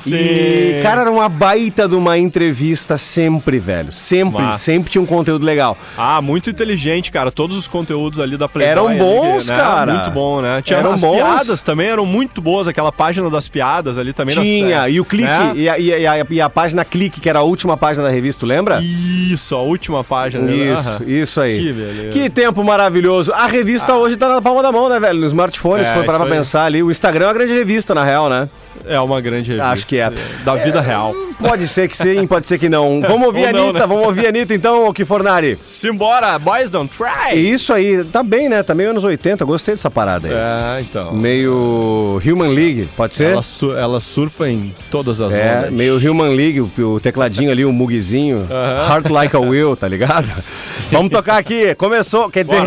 E, 0.05 0.73
Sim. 0.75 0.79
cara, 0.83 1.01
era 1.01 1.11
uma 1.11 1.27
baita 1.27 1.87
de 1.87 1.95
uma 1.95 2.19
entrevista 2.19 2.97
sempre, 2.99 3.57
velho. 3.57 3.91
Sempre, 3.91 4.55
sempre 4.59 4.91
tinha 4.91 5.01
um 5.01 5.07
conteúdo 5.07 5.43
legal. 5.43 5.75
Ah, 5.97 6.21
muito 6.21 6.51
inteligente, 6.51 7.09
cara. 7.11 7.31
Todos 7.31 7.57
os 7.57 7.67
conteúdos 7.67 8.19
ali 8.19 8.37
da 8.37 8.47
Playboy. 8.47 8.71
Eram 8.71 8.87
ali, 8.89 8.99
bons, 8.99 9.47
né? 9.47 9.55
cara. 9.57 9.93
Muito 9.95 10.11
bom, 10.11 10.39
né? 10.39 10.61
Tinha 10.61 10.77
Eram 10.79 10.93
as 10.93 11.01
bons. 11.01 11.15
piadas 11.15 11.63
também 11.63 11.87
eram 11.87 12.05
muito 12.05 12.39
boas. 12.43 12.67
Aquela 12.67 12.91
página 12.91 13.27
das 13.27 13.47
piadas 13.47 13.97
ali 13.97 14.13
também. 14.13 14.35
Tinha, 14.35 14.81
das- 14.83 14.93
e 14.93 14.99
o 14.99 15.05
clique, 15.05 15.27
né? 15.29 15.53
e, 15.55 15.67
a, 15.67 15.79
e 15.79 15.91
a- 15.91 15.99
e 15.99 16.41
a- 16.41 16.45
e 16.45 16.49
página 16.49 16.85
clique, 16.85 17.19
que 17.19 17.27
era 17.27 17.39
a 17.39 17.43
última 17.43 17.75
página 17.75 18.05
da 18.05 18.11
revista, 18.11 18.41
tu 18.41 18.45
lembra? 18.45 18.79
Isso, 18.83 19.55
a 19.55 19.61
última 19.63 20.03
página. 20.03 20.43
né? 20.43 20.53
Isso, 20.53 20.89
Aham. 20.89 21.03
isso 21.07 21.41
aí. 21.41 21.57
Que 21.59 21.73
beleza. 21.73 22.09
Que 22.09 22.29
tempo 22.29 22.63
maravilhoso. 22.63 23.26
A 23.33 23.47
revista 23.47 23.95
hoje 23.95 24.15
tá 24.17 24.27
na 24.29 24.41
palma 24.41 24.61
da 24.61 24.71
mão, 24.71 24.89
né, 24.89 24.99
velho? 24.99 25.19
No 25.19 25.25
smartphone, 25.25 25.83
se 25.83 25.89
É, 25.91 25.93
for 25.93 26.05
parar 26.05 26.19
pra 26.19 26.27
pensar 26.27 26.65
ali. 26.65 26.81
O 26.83 26.91
Instagram 26.91 27.25
é 27.25 27.27
uma 27.29 27.33
grande 27.33 27.53
revista, 27.53 27.93
na 27.95 28.03
real, 28.03 28.29
né? 28.29 28.49
É 28.85 28.99
uma 28.99 29.19
grande 29.19 29.49
revista. 29.51 29.69
Acho 29.71 29.85
que 29.85 29.97
é. 29.99 30.11
Da 30.45 30.55
vida 30.55 30.79
real. 30.81 31.13
Pode 31.39 31.67
ser 31.67 31.87
que 31.87 31.95
sim, 31.97 32.25
pode 32.25 32.47
ser 32.47 32.57
que 32.57 32.67
não. 32.69 33.01
Vamos 33.05 33.27
ouvir 33.27 33.45
a 33.45 33.47
Ou 33.47 33.53
não, 33.53 33.63
Anitta, 33.65 33.79
né? 33.79 33.87
vamos 33.87 34.05
ouvir 34.07 34.25
a 34.25 34.29
Anitta 34.29 34.53
então, 34.55 34.91
que 34.93 35.05
Fornari. 35.05 35.55
Simbora, 35.59 36.39
boys 36.39 36.69
don't 36.69 36.91
try. 36.95 37.35
Isso 37.37 37.71
aí, 37.73 38.03
tá 38.05 38.23
bem, 38.23 38.49
né? 38.49 38.63
Tá 38.63 38.73
meio 38.73 38.89
anos 38.91 39.03
80, 39.03 39.43
gostei 39.45 39.75
dessa 39.75 39.91
parada 39.91 40.27
aí. 40.27 40.33
É, 40.33 40.81
então. 40.81 41.13
Meio 41.13 42.21
Human 42.25 42.49
League, 42.53 42.89
pode 42.95 43.15
ser? 43.15 43.31
Ela, 43.31 43.43
su- 43.43 43.73
ela 43.75 43.99
surfa 43.99 44.49
em 44.49 44.73
todas 44.89 45.19
as 45.21 45.33
É, 45.33 45.57
ondas. 45.59 45.71
meio 45.73 45.97
Human 46.11 46.33
League, 46.35 46.61
o, 46.61 46.71
o 46.81 46.99
tecladinho 46.99 47.51
ali, 47.51 47.65
o 47.65 47.71
mugzinho. 47.71 48.47
Heart 48.89 49.09
Like 49.09 49.35
a 49.35 49.39
Will, 49.39 49.75
tá 49.75 49.87
ligado? 49.87 50.31
Vamos 50.91 51.11
tocar 51.11 51.37
aqui. 51.37 51.75
Começou, 51.75 52.29
quer 52.29 52.45
dizer, 52.45 52.63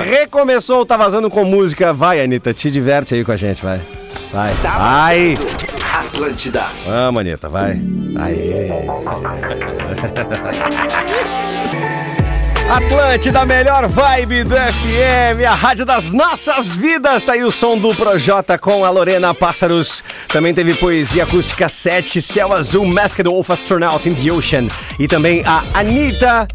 Bora. 0.50 0.60
recomeçou, 0.60 0.84
tá 0.84 0.96
vazando 0.96 1.30
com 1.30 1.44
música. 1.44 1.92
Vai, 1.92 2.20
Anitta, 2.20 2.52
te 2.52 2.70
diverte 2.70 3.14
aí 3.14 3.24
com 3.24 3.32
a 3.32 3.36
gente, 3.36 3.62
vai. 3.62 3.80
Vai. 4.32 4.54
Tá 4.62 4.78
Vai. 4.78 5.38
Atlântida. 5.92 6.64
Vamos, 6.86 7.20
Anitta, 7.20 7.48
vai. 7.48 7.80
Aê. 8.16 8.70
Atlântida, 12.70 13.44
melhor 13.44 13.88
vibe 13.88 14.44
do 14.44 14.54
FM, 14.54 15.44
a 15.44 15.56
rádio 15.56 15.84
das 15.84 16.12
nossas 16.12 16.76
vidas. 16.76 17.20
Tá 17.20 17.32
aí 17.32 17.42
o 17.42 17.50
som 17.50 17.76
do 17.76 17.92
Projota 17.96 18.56
com 18.56 18.84
a 18.84 18.90
Lorena 18.90 19.34
Pássaros. 19.34 20.04
Também 20.28 20.54
teve 20.54 20.74
poesia 20.74 21.24
acústica 21.24 21.68
7, 21.68 22.22
Céu 22.22 22.52
Azul, 22.52 22.86
Masked 22.86 23.26
Wolf 23.26 23.50
Astronaut 23.50 24.08
in 24.08 24.14
the 24.14 24.32
Ocean. 24.32 24.68
E 25.00 25.08
também 25.08 25.42
a 25.44 25.64
Anitta, 25.74 26.46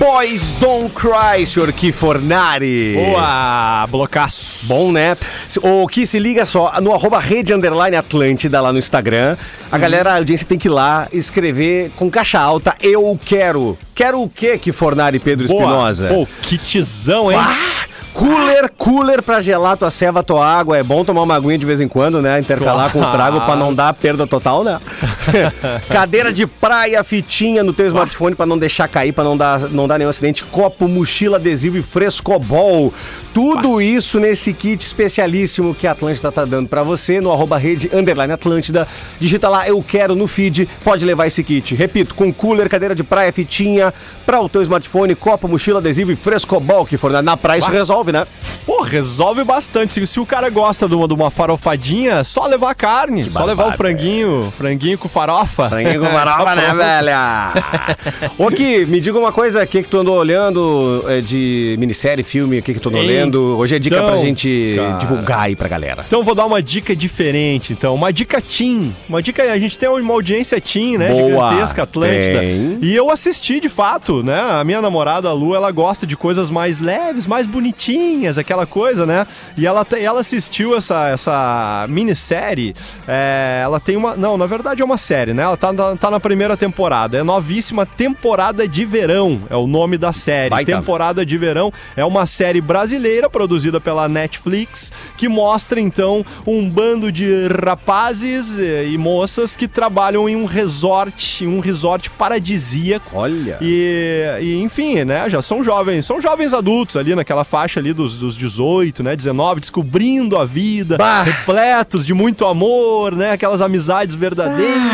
Boys 0.00 0.54
Don't 0.58 0.92
Cry, 0.96 1.46
senhor 1.46 1.72
Kifornari. 1.72 2.94
Boa, 2.96 3.86
blocaço. 3.86 4.66
Bom, 4.66 4.90
né? 4.90 5.16
O 5.62 5.86
que 5.86 6.04
se 6.06 6.18
liga 6.18 6.44
só, 6.44 6.80
no 6.80 6.92
arroba 6.92 7.20
rede 7.20 7.54
underline 7.54 7.94
Atlântida 7.94 8.60
lá 8.60 8.72
no 8.72 8.80
Instagram, 8.80 9.36
a 9.70 9.78
galera, 9.78 10.10
a 10.10 10.16
audiência 10.16 10.44
tem 10.44 10.58
que 10.58 10.66
ir 10.66 10.72
lá 10.72 11.06
escrever 11.12 11.92
com 11.94 12.10
caixa 12.10 12.40
alta, 12.40 12.74
eu 12.82 13.16
quero. 13.24 13.78
Quero 13.94 14.22
o 14.22 14.28
quê 14.28 14.56
que 14.58 14.72
Fornari 14.72 15.18
Pedro 15.18 15.46
Boa. 15.46 15.62
Espinosa? 15.62 16.08
Pô, 16.08 16.26
que 16.42 16.56
tisão, 16.56 17.30
hein? 17.30 17.38
Ah, 17.38 17.86
cooler, 18.14 18.70
cooler 18.76 19.22
pra 19.22 19.40
gelar 19.40 19.76
tua 19.76 19.90
ceva, 19.90 20.22
tua 20.22 20.46
água. 20.46 20.78
É 20.78 20.82
bom 20.82 21.04
tomar 21.04 21.22
uma 21.22 21.34
aguinha 21.34 21.58
de 21.58 21.66
vez 21.66 21.80
em 21.80 21.88
quando, 21.88 22.22
né? 22.22 22.38
Intercalar 22.40 22.90
com 22.90 23.00
o 23.00 23.10
trago 23.10 23.40
pra 23.42 23.54
não 23.56 23.74
dar 23.74 23.92
perda 23.92 24.26
total, 24.26 24.64
né? 24.64 24.80
Cadeira 25.88 26.32
de 26.32 26.46
praia, 26.46 27.02
fitinha 27.04 27.62
no 27.62 27.72
teu 27.72 27.86
smartphone 27.86 28.34
pra 28.34 28.46
não 28.46 28.58
deixar 28.58 28.88
cair, 28.88 29.12
pra 29.12 29.24
não 29.24 29.36
dar, 29.36 29.60
não 29.70 29.86
dar 29.86 29.98
nenhum 29.98 30.10
acidente. 30.10 30.44
Copo, 30.44 30.88
mochila, 30.88 31.36
adesivo 31.36 31.78
e 31.78 31.82
frescobol. 31.82 32.92
Tudo 33.32 33.80
isso 33.80 34.20
nesse 34.20 34.52
kit 34.52 34.84
especialíssimo 34.84 35.74
que 35.74 35.86
a 35.86 35.92
Atlântida 35.92 36.30
tá 36.30 36.44
dando 36.44 36.68
pra 36.68 36.82
você 36.82 37.20
no 37.20 37.32
arroba 37.32 37.56
rede 37.56 37.90
underline 37.92 38.32
Atlântida. 38.32 38.86
Digita 39.18 39.48
lá, 39.48 39.66
eu 39.66 39.82
quero 39.82 40.14
no 40.14 40.28
feed, 40.28 40.68
pode 40.84 41.04
levar 41.06 41.26
esse 41.26 41.42
kit. 41.42 41.74
Repito, 41.74 42.14
com 42.14 42.32
cooler, 42.32 42.68
cadeira 42.68 42.94
de 42.94 43.02
praia, 43.02 43.32
fitinha, 43.32 43.92
pra 44.26 44.40
o 44.40 44.48
teu 44.48 44.60
smartphone, 44.60 45.14
copo, 45.14 45.48
mochila, 45.48 45.78
adesivo 45.78 46.12
e 46.12 46.16
frescobol, 46.16 46.84
que 46.84 46.98
for 46.98 47.10
na, 47.10 47.22
na 47.22 47.36
praia 47.36 47.60
isso 47.60 47.70
resolve, 47.70 48.12
né? 48.12 48.26
Pô, 48.66 48.82
resolve 48.82 49.44
bastante. 49.44 49.94
Se, 49.94 50.06
se 50.06 50.20
o 50.20 50.26
cara 50.26 50.50
gosta 50.50 50.86
de 50.86 50.94
uma, 50.94 51.08
de 51.08 51.14
uma 51.14 51.30
farofadinha, 51.30 52.18
é 52.18 52.24
só 52.24 52.46
levar 52.46 52.70
a 52.70 52.74
carne, 52.74 53.30
só 53.30 53.44
levar 53.44 53.68
o 53.68 53.72
franguinho, 53.72 54.52
franguinho 54.56 54.98
com 54.98 55.08
farofa. 55.12 55.68
Franguinho 55.68 56.00
com 56.00 56.06
farofa, 56.06 56.54
né, 56.54 56.74
velha? 56.74 57.52
Ô, 58.38 58.50
Ki, 58.50 58.86
me 58.86 59.00
diga 59.00 59.18
uma 59.18 59.32
coisa, 59.32 59.62
o 59.62 59.66
que 59.66 59.82
que 59.82 59.88
tu 59.88 59.98
andou 59.98 60.16
olhando 60.16 61.04
é, 61.08 61.20
de 61.20 61.76
minissérie, 61.78 62.24
filme, 62.24 62.58
o 62.58 62.62
que 62.62 62.74
que 62.74 62.80
tu 62.80 62.88
andou 62.88 63.02
lendo? 63.02 63.56
Hoje 63.58 63.76
é 63.76 63.78
dica 63.78 63.96
pra 63.96 64.12
Então, 64.12 64.24
gente 64.24 64.74
cara. 64.76 64.98
divulgar 64.98 65.40
aí 65.40 65.56
pra 65.56 65.68
galera. 65.68 66.04
Então 66.06 66.22
vou 66.22 66.34
dar 66.34 66.46
uma 66.46 66.62
dica 66.62 66.94
diferente, 66.96 67.72
então. 67.72 67.94
Uma 67.94 68.12
dica 68.12 68.40
teen. 68.40 68.94
Uma 69.08 69.22
dica, 69.22 69.42
a 69.42 69.58
gente 69.58 69.78
tem 69.78 69.88
uma 69.88 70.14
audiência 70.14 70.60
teen, 70.60 70.96
né? 70.98 71.08
Boa, 71.10 71.50
Gigantesca, 71.50 71.82
Atlântida. 71.82 72.38
tem. 72.40 72.78
E 72.80 72.94
eu 72.94 73.10
assisti, 73.10 73.60
de 73.60 73.68
fato, 73.68 74.22
né? 74.22 74.40
A 74.40 74.64
minha 74.64 74.80
namorada, 74.80 75.28
a 75.28 75.32
Lu, 75.32 75.54
ela 75.54 75.70
gosta 75.70 76.06
de 76.06 76.16
coisas 76.16 76.50
mais 76.50 76.78
leves, 76.78 77.26
mais 77.26 77.46
bonitinhas, 77.46 78.38
aquela 78.38 78.66
coisa, 78.66 79.04
né? 79.06 79.26
E 79.56 79.66
ela, 79.66 79.86
ela 80.00 80.20
assistiu 80.20 80.76
essa, 80.76 81.08
essa 81.08 81.86
minissérie. 81.88 82.74
é, 83.06 83.60
ela 83.62 83.78
tem 83.80 83.96
uma... 83.96 84.16
Não, 84.16 84.36
na 84.36 84.46
verdade 84.46 84.82
é 84.82 84.84
uma 84.84 84.96
série, 85.02 85.34
né? 85.34 85.42
Ela 85.42 85.56
tá, 85.56 85.72
na- 85.72 85.96
tá 85.96 86.10
na 86.10 86.18
primeira 86.18 86.56
temporada. 86.56 87.18
É 87.18 87.22
novíssima 87.22 87.84
Temporada 87.84 88.66
de 88.66 88.84
Verão, 88.86 89.40
é 89.50 89.56
o 89.56 89.66
nome 89.66 89.98
da 89.98 90.12
série. 90.12 90.48
Baita. 90.50 90.72
Temporada 90.72 91.26
de 91.26 91.36
Verão 91.36 91.70
é 91.94 92.04
uma 92.04 92.24
série 92.24 92.60
brasileira 92.60 93.28
produzida 93.28 93.80
pela 93.80 94.08
Netflix 94.08 94.92
que 95.16 95.28
mostra 95.28 95.78
então 95.80 96.24
um 96.46 96.68
bando 96.70 97.12
de 97.12 97.26
rapazes 97.64 98.58
eh, 98.58 98.84
e 98.86 98.96
moças 98.96 99.56
que 99.56 99.66
trabalham 99.68 100.28
em 100.28 100.36
um 100.36 100.44
resort, 100.44 101.44
em 101.44 101.48
um 101.48 101.60
resort 101.60 102.08
paradisíaco. 102.10 103.10
Olha. 103.14 103.58
E, 103.60 104.24
e, 104.40 104.62
enfim, 104.62 105.04
né, 105.04 105.28
já 105.28 105.42
são 105.42 105.62
jovens, 105.64 106.06
são 106.06 106.20
jovens 106.20 106.52
adultos 106.54 106.96
ali 106.96 107.14
naquela 107.14 107.44
faixa 107.44 107.80
ali 107.80 107.92
dos, 107.92 108.16
dos 108.16 108.36
18, 108.36 109.02
né, 109.02 109.16
19, 109.16 109.60
descobrindo 109.60 110.36
a 110.38 110.44
vida, 110.44 110.96
Bah. 110.96 111.22
repletos 111.22 112.06
de 112.06 112.14
muito 112.14 112.46
amor, 112.46 113.16
né, 113.16 113.32
aquelas 113.32 113.60
amizades 113.60 114.14
verdadeiras, 114.14 114.91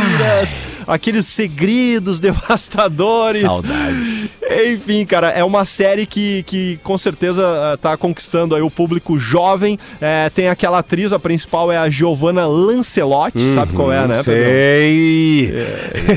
aqueles 0.86 1.26
segredos 1.26 2.18
devastadores. 2.20 3.42
Saudade. 3.42 4.07
Enfim, 4.48 5.04
cara, 5.04 5.28
é 5.28 5.44
uma 5.44 5.64
série 5.64 6.06
que, 6.06 6.42
que 6.44 6.78
com 6.82 6.96
certeza 6.96 7.42
eh, 7.42 7.76
tá 7.76 7.96
conquistando 7.96 8.54
aí 8.54 8.62
o 8.62 8.70
público 8.70 9.18
jovem. 9.18 9.78
Eh, 10.00 10.30
tem 10.34 10.48
aquela 10.48 10.78
atriz, 10.78 11.12
a 11.12 11.18
principal 11.18 11.70
é 11.70 11.76
a 11.76 11.90
Giovanna 11.90 12.46
Lancelotti, 12.46 13.54
sabe 13.54 13.72
qual 13.72 13.92
é, 13.92 14.06
né? 14.06 14.22
Pedrão? 14.22 14.24
Sei. 14.24 15.52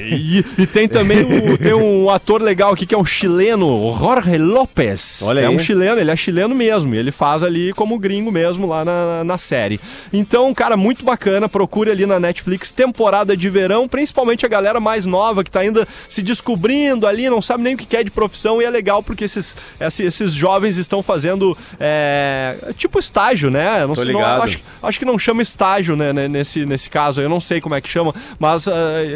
E, 0.02 0.46
e 0.58 0.68
tem 0.68 0.88
também 0.88 1.24
um, 1.24 1.58
tem 1.58 1.74
um 1.74 2.10
ator 2.10 2.42
legal 2.42 2.74
aqui 2.74 2.86
que 2.86 2.96
é 2.96 2.98
um 2.98 3.06
chileno, 3.06 3.68
o 3.68 3.98
Jorge 3.98 4.38
Lopes. 4.38 5.22
Olha 5.24 5.42
é 5.42 5.48
aí. 5.48 5.56
um 5.56 5.60
chileno, 5.60 6.00
ele 6.00 6.12
é 6.12 6.16
chileno 6.16 6.56
mesmo. 6.56 6.96
Ele 6.96 7.12
faz 7.12 7.44
ali 7.44 7.74
como 7.74 8.00
gringo 8.00 8.32
mesmo 8.32 8.68
lá 8.68 8.86
na, 8.86 9.24
na 9.24 9.38
série. 9.38 9.80
Então, 10.14 10.54
cara, 10.54 10.78
muito 10.78 11.04
bacana. 11.04 11.50
Procure 11.50 11.92
ali 11.92 12.06
na 12.06 12.20
Netflix 12.20 12.72
temporada 12.72 13.36
de 13.36 13.50
verão, 13.50 13.88
principalmente 13.88 14.46
a 14.46 14.50
galera 14.50 14.80
mais 14.80 15.06
nova 15.06 15.44
que 15.44 15.52
tá 15.52 15.60
ainda 15.60 15.88
se 16.08 16.22
descobrindo 16.22 17.06
ali, 17.06 17.30
não 17.30 17.42
sabe 17.42 17.64
nem 17.64 17.76
o 17.76 17.78
que 17.78 17.86
quer 17.86 18.04
de 18.04 18.12
profissão. 18.22 18.62
E 18.62 18.66
é 18.66 18.70
legal 18.70 19.01
porque 19.01 19.24
esses, 19.25 19.58
esses, 19.80 20.32
jovens 20.34 20.78
estão 20.78 21.01
fazendo 21.01 21.58
é, 21.80 22.56
tipo 22.78 23.00
estágio, 23.00 23.50
né? 23.50 23.86
Não 23.88 23.96
sei, 23.96 24.13
não- 24.13 24.22
acho, 24.24 24.60
acho 24.82 25.00
que 25.00 25.06
não 25.06 25.18
chama 25.18 25.42
estágio, 25.42 25.96
né, 25.96 26.13
né, 26.13 26.28
nesse, 26.28 26.66
nesse 26.66 26.90
caso. 26.90 27.20
Eu 27.22 27.28
não 27.30 27.40
sei 27.40 27.60
como 27.60 27.74
é 27.75 27.82
que 27.82 27.90
chama, 27.90 28.13
mas, 28.40 28.68
ah, 28.68 28.74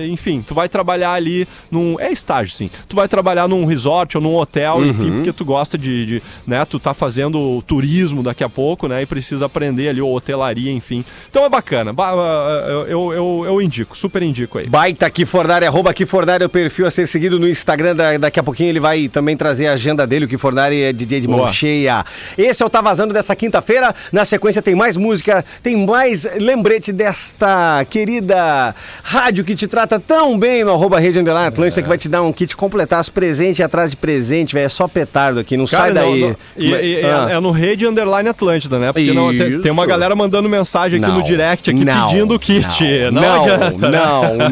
enfim, 0.10 0.42
tu 0.46 0.54
vai 0.56 0.68
trabalhar 0.68 1.14
ali 1.14 1.48
num. 1.70 2.00
É 2.00 2.12
estágio, 2.12 2.54
sim. 2.54 2.70
Tu 2.88 2.96
vai 2.96 3.08
trabalhar 3.08 3.48
num 3.48 3.66
resort 3.66 4.18
ou 4.18 4.24
num 4.24 4.36
hotel, 4.36 4.78
Uhum. 4.78 4.86
enfim, 4.86 5.12
porque 5.12 5.32
tu 5.34 5.46
gosta 5.46 5.78
de, 5.78 6.06
de, 6.06 6.24
né, 6.48 6.66
tu 6.66 6.80
tá 6.80 6.94
fazendo 6.94 7.62
turismo 7.68 8.24
daqui 8.24 8.44
a 8.44 8.50
pouco, 8.50 8.88
né, 8.88 9.02
e 9.04 9.06
precisa 9.06 9.46
aprender 9.46 9.90
ali, 9.90 10.02
ou 10.02 10.16
hotelaria, 10.16 10.72
enfim. 10.72 11.06
Então 11.30 11.46
é 11.46 11.50
bacana. 11.50 11.94
Ba- 11.94 12.14
ah, 12.14 12.66
eu, 12.68 12.88
eu, 12.88 13.14
eu, 13.14 13.44
eu 13.46 13.62
indico, 13.62 13.96
super 13.98 14.22
indico 14.24 14.58
aí. 14.58 14.68
Baita 14.68 15.10
Kifornari, 15.10 15.66
arroba 15.66 15.94
Kifornari 15.94 16.44
é 16.44 16.48
o 16.48 16.50
perfil 16.50 16.86
a 16.88 16.92
ser 16.92 17.08
seguido 17.08 17.40
no 17.40 17.48
Instagram. 17.48 17.96
Da- 17.96 18.18
daqui 18.18 18.40
a 18.40 18.44
pouquinho 18.44 18.70
ele 18.70 18.80
vai 18.80 18.95
também 19.10 19.36
trazer 19.38 19.68
a 19.68 19.74
agenda 19.74 20.06
dele. 20.08 20.26
O 20.26 20.28
Kifornari 20.28 20.82
é 20.84 20.94
DJ 20.94 21.22
de 21.22 21.28
mão 21.28 21.52
cheia. 21.52 22.04
Esse 22.38 22.64
é 22.64 22.66
o 22.66 22.70
Tá 22.70 22.82
Vazando 22.82 23.14
dessa 23.14 23.36
quinta-feira. 23.36 23.94
Na 24.12 24.24
sequência 24.26 24.62
tem 24.62 24.76
mais 24.76 24.98
música, 24.98 25.44
tem 25.62 25.76
mais 25.86 26.28
lembrete 26.40 26.92
desta 26.94 27.86
querida 27.90 28.74
rádio 29.04 29.44
que 29.44 29.56
te 29.56 29.68
trata 29.68 30.00
tão 30.00 30.38
bem 30.38 30.64
no 30.64 30.72
arroba 30.72 31.00
Rede 31.00 31.20
Underline 31.20 31.48
Atlântica, 31.48 31.82
que 31.82 31.88
vai 31.88 31.98
te 31.98 32.08
dar 32.10 32.22
um 32.22 32.32
kit 32.34 32.56
completasse 32.56 33.10
presente 33.12 33.62
atrás 33.64 33.92
de 33.92 33.98
presente, 33.98 34.54
velho. 34.54 34.66
É 34.66 34.70
só 34.70 34.88
petardo 34.88 35.40
aqui, 35.40 35.56
não 35.58 35.68
sai 35.68 35.94
Cara, 35.94 36.06
não, 36.06 36.12
daí. 36.12 36.22
não. 36.22 36.36
E, 36.58 36.68
e- 36.72 36.96
é- 37.02 37.06
Ah. 37.12 37.28
é, 37.32 37.40
no 37.40 37.52
Rede 37.52 37.86
Underline 37.88 38.30
Atlântida, 38.30 38.80
né? 38.80 38.92
Porque 38.92 39.12
não, 39.14 39.30
tem, 39.36 39.60
tem 39.62 39.72
uma 39.72 39.86
galera 39.86 40.16
mandando 40.16 40.50
mensagem 40.50 41.00
aqui 41.00 41.08
Não, 41.10 41.20
no 41.20 41.24
direct 41.24 41.70
aqui 41.70 41.86
não, 41.86 42.08
pedindo 42.10 42.34
o 42.36 42.40
kit. 42.40 42.84
Não, 43.12 43.22
Não, 43.22 43.44
adianta. 43.44 43.90
né? 43.90 44.00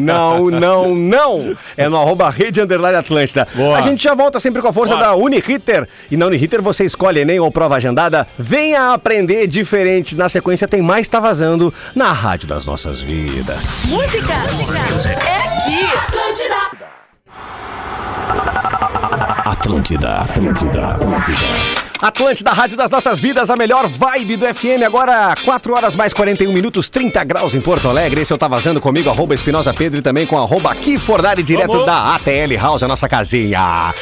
não, 0.00 0.50
não, 0.50 0.94
não. 0.94 1.54
É 1.76 1.88
no 1.88 1.96
arroba 1.96 2.30
Rede 2.30 2.60
Underline 2.60 2.96
Atlântida. 2.96 3.46
Boa. 3.54 3.76
A 3.78 3.80
gente 3.80 4.02
já 4.02 4.14
volta 4.14 4.33
volta 4.34 4.40
sempre 4.40 4.60
com 4.60 4.68
a 4.68 4.72
força 4.72 4.96
da 4.96 5.14
Uniriter. 5.14 5.88
E 6.10 6.16
na 6.16 6.26
Uniriter 6.26 6.60
você 6.60 6.84
escolhe 6.84 7.20
Enem 7.20 7.38
ou 7.40 7.50
prova 7.50 7.76
agendada. 7.76 8.26
Venha 8.38 8.92
aprender 8.92 9.46
diferente. 9.46 10.16
Na 10.16 10.28
sequência 10.28 10.66
tem 10.66 10.82
mais 10.82 11.08
Tá 11.08 11.20
Vazando 11.20 11.72
na 11.94 12.12
Rádio 12.12 12.48
das 12.48 12.66
Nossas 12.66 13.00
Vidas. 13.00 13.78
Música 13.84 14.34
é 15.20 15.36
aqui. 15.36 15.84
Atlântida, 15.96 16.56
Atlântida, 19.44 20.20
Atlântida. 20.20 20.88
Atlântida, 20.90 21.83
Rádio 22.52 22.76
das 22.76 22.90
Nossas 22.90 23.18
Vidas, 23.18 23.48
a 23.48 23.56
melhor 23.56 23.88
vibe 23.88 24.36
do 24.36 24.46
FM. 24.46 24.82
Agora, 24.84 25.34
4 25.42 25.74
horas 25.74 25.96
mais 25.96 26.12
41 26.12 26.52
minutos, 26.52 26.90
30 26.90 27.24
graus 27.24 27.54
em 27.54 27.62
Porto 27.62 27.88
Alegre. 27.88 28.20
Esse 28.20 28.32
eu 28.32 28.36
tá 28.36 28.46
vazando 28.46 28.78
comigo, 28.78 29.08
arroba 29.08 29.32
Espinosa 29.34 29.72
Pedro 29.72 30.00
e 30.00 30.02
também 30.02 30.26
com 30.26 30.36
arroba 30.36 30.70
aqui 30.70 30.98
Fornari, 30.98 31.42
direto 31.42 31.70
Vamos. 31.70 31.86
da 31.86 32.14
ATL 32.14 32.58
House, 32.60 32.82
a 32.82 32.88
nossa 32.88 33.08
casinha. 33.08 33.94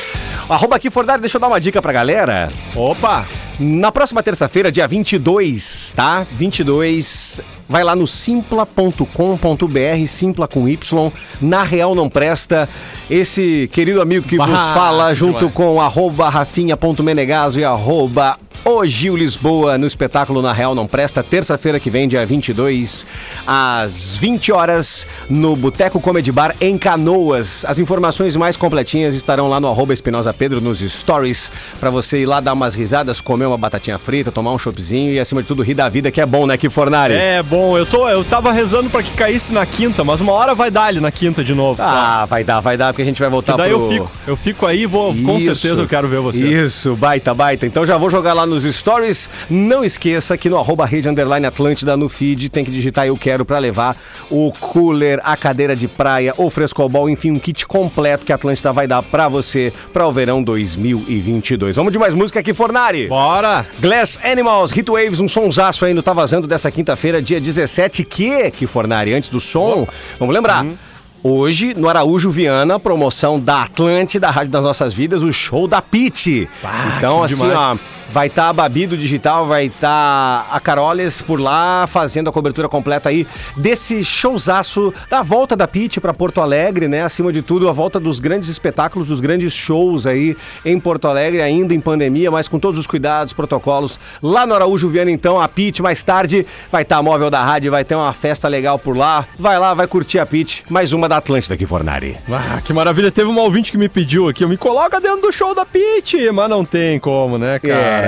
Arroba 0.53 0.77
aqui 0.77 0.91
Fornari, 0.91 1.21
deixa 1.21 1.37
eu 1.37 1.41
dar 1.41 1.49
uma 1.49 1.61
dica 1.61 1.81
pra 1.81 1.93
galera. 1.93 2.51
Opa! 2.77 3.27
Na 3.59 3.93
próxima 3.93 4.23
terça-feira, 4.23 4.73
dia 4.73 4.87
22, 4.89 5.93
tá? 5.95 6.27
22, 6.33 7.41
vai 7.69 7.85
lá 7.85 7.95
no 7.95 8.07
simpla.com.br, 8.07 10.07
simpla 10.07 10.49
com 10.49 10.69
Y, 10.69 11.13
na 11.41 11.63
Real 11.63 11.95
Não 11.95 12.09
Presta. 12.09 12.69
Esse 13.11 13.69
querido 13.73 14.01
amigo 14.03 14.27
que 14.27 14.37
vos 14.37 14.51
Bah, 14.51 14.75
fala, 14.75 15.09
que 15.11 15.15
junto 15.17 15.39
demais. 15.39 15.55
com 15.55 15.81
arroba 15.81 16.29
rafinha.menegaso 16.29 17.61
e 17.61 17.65
arroba 17.65 18.37
o 18.65 18.87
Gil 18.87 19.17
Lisboa, 19.17 19.77
no 19.77 19.87
espetáculo 19.87 20.41
Na 20.41 20.53
Real 20.53 20.75
Não 20.75 20.87
Presta, 20.87 21.21
terça-feira 21.23 21.81
que 21.81 21.91
vem, 21.91 22.07
dia 22.07 22.25
22, 22.25 23.05
às 23.45 24.17
20 24.17 24.53
horas, 24.53 25.07
no 25.29 25.57
Boteco 25.57 26.01
Comedy 26.01 26.31
Bar, 26.31 26.55
em 26.61 26.79
Canoas. 26.79 27.65
As 27.67 27.81
informações 27.81 28.37
mais 28.37 28.57
completinhas 28.57 29.15
estarão 29.15 29.49
lá 29.49 29.59
no 29.59 29.67
arroba 29.67 29.93
Espinosa 29.93 30.33
Pedro, 30.33 30.61
nos 30.61 30.79
stories, 30.81 31.51
pra 31.81 31.91
você 31.91 32.23
ir 32.23 32.27
lá 32.27 32.39
dar 32.41 32.53
umas 32.53 32.75
risadas, 32.75 33.21
comer 33.21 33.47
uma 33.47 33.59
batatinha 33.59 33.99
frita, 33.99 34.31
tomar 34.31 34.53
um 34.53 34.59
choppzinho 34.59 35.13
e, 35.13 35.19
acima 35.19 35.43
de 35.43 35.49
tudo, 35.49 35.63
rir 35.63 35.75
da 35.75 35.89
vida, 35.89 36.11
que 36.13 36.21
é 36.21 36.27
bom, 36.27 36.47
né, 36.47 36.57
que 36.57 36.71
Fornari? 36.71 37.15
É 37.15 37.43
bom, 37.43 37.77
eu, 37.77 37.85
tô, 37.85 38.09
eu 38.09 38.25
tava 38.25 38.53
rezando 38.53 38.89
pra 38.91 39.03
que 39.03 39.13
caísse 39.15 39.53
na 39.53 39.67
quinta, 39.67 40.05
mas 40.05 40.21
uma 40.21 40.33
hora 40.33 40.55
vai 40.55 40.71
dar 40.71 40.85
ali 40.85 41.01
na 41.01 41.11
quinta 41.11 41.43
de 41.43 41.53
novo. 41.55 41.79
tá? 41.79 42.23
Ah, 42.23 42.27
vai 42.27 42.45
dar, 42.45 42.61
vai 42.61 42.77
dar, 42.77 42.93
porque 42.93 43.03
a 43.03 43.07
gente 43.07 43.21
vai 43.21 43.29
voltar 43.29 43.55
Que 43.55 43.59
daí 43.59 43.71
pro... 43.71 43.81
eu 43.81 43.89
fico, 43.91 44.11
eu 44.29 44.37
fico 44.37 44.67
aí 44.67 44.83
e 44.83 44.87
vou, 44.87 45.13
com 45.15 45.37
Isso. 45.37 45.55
certeza 45.57 45.83
eu 45.83 45.89
quero 45.89 46.07
ver 46.09 46.21
você. 46.21 46.45
Isso, 46.47 46.95
baita, 46.95 47.35
baita. 47.35 47.67
Então 47.67 47.85
já 47.85 47.99
vou 47.99 48.09
jogar 48.09 48.33
lá 48.35 48.47
nos 48.53 48.77
stories. 48.77 49.29
Não 49.49 49.85
esqueça 49.85 50.37
que 50.37 50.49
no 50.49 50.59
arroba 50.59 50.85
rede 50.85 51.09
underline 51.09 51.47
Atlântida 51.47 51.97
no 51.97 52.09
feed 52.09 52.49
tem 52.49 52.65
que 52.65 52.71
digitar 52.71 53.07
eu 53.07 53.17
quero 53.17 53.45
pra 53.45 53.59
levar 53.59 53.97
o 54.31 54.53
cooler, 54.53 55.21
a 55.23 55.37
cadeira 55.37 55.75
de 55.75 55.89
praia, 55.89 56.35
o 56.37 56.51
frescobol, 56.51 57.09
enfim, 57.09 57.31
um 57.31 57.39
kit 57.39 57.67
completo 57.67 58.25
que 58.27 58.33
a 58.33 58.35
Atlântida 58.35 58.73
vai 58.73 58.87
dar 58.87 59.03
pra 59.03 59.29
você 59.29 59.73
para 59.93 60.07
o 60.07 60.13
verão 60.13 60.43
2022. 60.43 61.77
Vamos 61.77 61.93
de 61.93 61.99
mais 61.99 62.15
música 62.15 62.41
aqui, 62.41 62.53
Fornari. 62.53 63.09
Bora! 63.09 63.67
Glass 63.81 64.21
Animals, 64.23 64.71
Hit 64.71 64.91
Waves, 64.91 65.21
um 65.21 65.29
sonsaço 65.29 65.85
aí 65.85 65.95
no 65.95 66.03
Tá 66.03 66.13
Vazando 66.13 66.47
dessa 66.47 66.71
quinta-feira, 66.71 67.23
dia 67.23 67.41
17, 67.41 68.05
que, 68.05 68.51
que 68.51 68.67
Fornari, 68.67 69.15
antes 69.15 69.31
do 69.31 69.41
som, 69.41 69.87
vamos 70.19 70.35
lembrar. 70.35 70.65
Uhum. 70.65 70.77
Hoje, 71.25 71.73
no 71.75 71.89
Araújo 71.89 72.31
Viana, 72.33 72.81
promoção 72.81 73.39
da 73.39 73.63
Atlântida, 73.63 74.29
Rádio 74.29 74.51
das 74.51 74.65
Nossas 74.65 74.93
Vidas, 74.93 75.23
o 75.23 75.33
show 75.33 75.69
da 75.69 75.81
Pit. 75.81 76.49
Ah, 76.65 76.95
então, 76.99 77.23
assim, 77.23 77.37
demais. 77.37 77.53
ó, 77.57 77.77
vai 78.13 78.27
estar 78.27 78.51
a 78.51 78.53
Babi 78.53 78.87
do 78.87 78.97
Digital, 78.97 79.47
vai 79.47 79.67
estar 79.67 80.47
a 80.51 80.61
Caroles 80.61 81.23
por 81.23 81.41
lá, 81.41 81.87
fazendo 81.87 82.29
a 82.29 82.33
cobertura 82.33 82.69
completa 82.69 83.09
aí 83.09 83.27
desse 83.57 84.05
showzaço 84.05 84.93
da 85.09 85.23
volta 85.23 85.57
da 85.57 85.67
Pit 85.67 85.99
para 86.01 86.13
Porto 86.13 86.41
Alegre, 86.41 86.89
né? 86.89 87.03
Acima 87.03 87.33
de 87.33 87.41
tudo, 87.41 87.69
a 87.69 87.73
volta 87.73 87.99
dos 87.99 88.21
grandes 88.21 88.51
espetáculos, 88.51 89.09
dos 89.09 89.19
grandes 89.19 89.55
shows 89.55 90.07
aí 90.07 90.37
em 90.65 90.79
Porto 90.79 91.09
Alegre, 91.09 91.41
ainda 91.41 91.75
em 91.75 91.81
pandemia, 91.81 92.31
mas 92.31 92.49
com 92.49 92.59
todos 92.59 92.79
os 92.79 92.87
cuidados, 92.87 93.33
protocolos. 93.33 93.99
Lá 94.23 94.45
no 94.45 94.55
Araújo 94.55 94.89
Viana, 94.89 95.11
então, 95.11 95.41
a 95.41 95.49
Pit, 95.49 95.81
mais 95.81 96.03
tarde, 96.03 96.47
vai 96.71 96.83
estar 96.83 96.99
a 96.99 97.03
móvel 97.03 97.31
da 97.31 97.43
rádio, 97.43 97.71
vai 97.71 97.85
ter 97.85 97.95
uma 97.95 98.13
festa 98.13 98.47
legal 98.47 98.79
por 98.79 98.97
lá. 98.97 99.27
Vai 99.39 99.59
lá, 99.59 99.73
vai 99.73 99.87
curtir 99.87 100.19
a 100.19 100.27
Pit, 100.27 100.65
mais 100.69 100.93
uma 100.93 101.09
da 101.09 101.17
Atlântida 101.17 101.55
aqui, 101.55 101.65
Fornari. 101.65 102.19
Ah, 102.31 102.61
que 102.63 102.75
maravilha. 102.75 103.11
Teve 103.11 103.31
uma 103.31 103.41
ouvinte 103.41 103.73
que 103.73 103.79
me 103.79 103.89
pediu 103.89 104.29
aqui, 104.29 104.45
me 104.45 104.59
coloca 104.59 105.01
dentro 105.01 105.23
do 105.23 105.33
show 105.33 105.55
da 105.55 105.65
Pete, 105.65 106.31
mas 106.31 106.51
não 106.51 106.65
tem 106.65 106.99
como, 106.99 107.39
né, 107.39 107.59
cara? 107.59 107.75
É. 107.75 108.02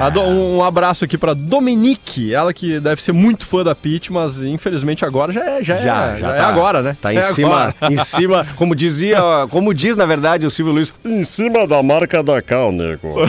A 0.00 0.08
do- 0.10 0.20
um, 0.22 0.58
um 0.58 0.64
abraço 0.64 1.04
aqui 1.04 1.16
pra 1.18 1.34
Dominique, 1.34 2.32
ela 2.34 2.52
que 2.52 2.78
deve 2.80 3.02
ser 3.02 3.12
muito 3.12 3.46
fã 3.46 3.62
da 3.64 3.74
Pete, 3.74 4.12
mas 4.12 4.42
infelizmente 4.42 5.04
agora 5.04 5.32
já 5.32 5.44
é, 5.44 5.62
já, 5.62 5.76
é, 5.76 6.16
já 6.18 6.34
é 6.34 6.38
tá- 6.38 6.48
agora, 6.48 6.82
né? 6.82 6.96
Tá 7.00 7.12
em 7.12 7.18
É 7.18 7.22
cima, 7.22 7.74
agora. 7.78 7.92
em 7.92 7.96
cima, 8.04 8.46
como 8.56 8.74
dizia, 8.74 9.18
como 9.50 9.72
diz 9.74 9.96
na 9.96 10.06
verdade 10.06 10.46
o 10.46 10.50
Silvio 10.50 10.72
Luiz, 10.74 10.92
em 11.04 11.24
cima 11.24 11.66
da 11.66 11.82
marca 11.82 12.22
da 12.22 12.40
Cal, 12.42 12.72
nego. 12.72 13.18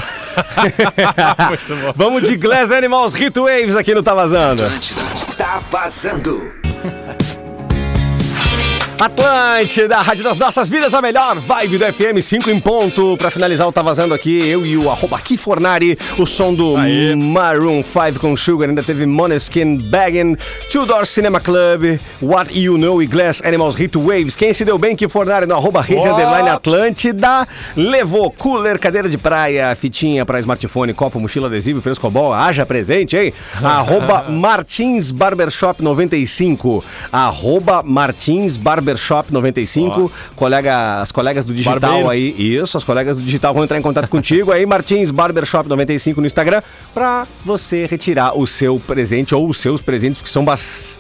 Vamos 1.96 2.24
de 2.24 2.38
Glass 2.38 2.72
Animals 2.72 3.13
Hit 3.13 3.38
Waves 3.39 3.75
aqui 3.75 3.94
no 3.94 4.04
Tá 4.04 4.13
Vazando. 4.13 4.63
Tá 5.38 5.60
vazando. 5.72 6.51
Atlântida, 9.00 9.95
Rádio 10.02 10.26
das 10.26 10.38
Nossas 10.38 10.69
Vidas, 10.69 10.93
a 10.93 11.02
melhor 11.02 11.39
vibe 11.39 11.78
do 11.78 11.86
FM 11.86 12.21
5 12.21 12.50
em 12.50 12.60
ponto. 12.60 13.15
Pra 13.15 13.32
finalizar 13.32 13.65
o 13.65 13.71
Tá 13.71 13.82
Vazando 13.82 14.13
aqui, 14.13 14.45
eu 14.45 14.65
e 14.65 14.76
o 14.76 14.91
arroba 14.91 15.15
aqui 15.15 15.38
Fornari, 15.38 15.97
o 16.17 16.26
som 16.26 16.54
do 16.54 16.76
Aê. 16.76 17.15
Maroon 17.15 17.82
5 17.82 18.19
com 18.19 18.36
Sugar, 18.36 18.67
ainda 18.67 18.84
teve 18.84 19.06
Moneskin, 19.06 19.78
Baggin, 19.89 20.36
Two 20.69 20.86
Door 20.86 21.06
Cinema 21.06 21.39
Club, 21.39 21.97
What 22.21 22.60
You 22.60 22.78
Know 22.78 23.02
e 23.02 23.08
Glass 23.08 23.41
Animals 23.45 23.76
Hit 23.76 23.97
Waves. 23.97 24.36
Quem 24.36 24.52
se 24.52 24.65
deu 24.65 24.78
bem 24.78 24.97
que 24.97 25.08
Fornari 25.08 25.45
no 25.45 25.56
arroba 25.56 25.80
rede 25.80 26.06
Ó. 26.06 26.13
underline 26.13 26.50
Atlântida, 26.50 27.47
levou 27.78 28.30
cooler, 28.30 28.78
cadeira 28.78 29.08
de 29.08 29.17
praia, 29.17 29.74
fitinha 29.78 30.26
pra 30.26 30.41
smartphone, 30.41 30.93
copo, 30.93 31.21
mochila 31.21 31.47
adesivo, 31.47 31.82
frescobol, 31.82 32.34
haja 32.34 32.65
presente, 32.65 33.15
hein? 33.15 33.34
arroba 33.63 34.26
Martins 34.28 35.10
Barbershop 35.10 35.82
95, 35.82 36.84
arroba 37.13 37.82
Martins 37.82 38.58
Barbershop 38.58 38.88
95, 39.32 40.12
colega, 40.36 41.02
as 41.02 41.12
colegas 41.12 41.45
do 41.45 41.54
digital 41.54 41.80
Barbeiro. 41.80 42.10
aí, 42.10 42.36
isso, 42.38 42.78
as 42.78 42.84
colegas 42.84 43.17
do 43.17 43.23
digital 43.23 43.54
vão 43.54 43.63
entrar 43.63 43.78
em 43.78 43.82
contato 43.82 44.08
contigo 44.08 44.52
aí, 44.52 44.65
Martins 44.65 45.12
Barbershop 45.12 45.67
95 45.69 46.21
no 46.21 46.28
Instagram, 46.28 46.62
pra 46.93 47.28
você 47.45 47.86
retirar 47.86 48.38
o 48.38 48.45
seu 48.47 48.80
presente 48.80 49.34
ou 49.36 49.47
os 49.47 49.58
seus 49.58 49.82
presentes, 49.82 50.19
porque 50.19 50.32
são 50.32 50.43
bastante, 50.43 50.99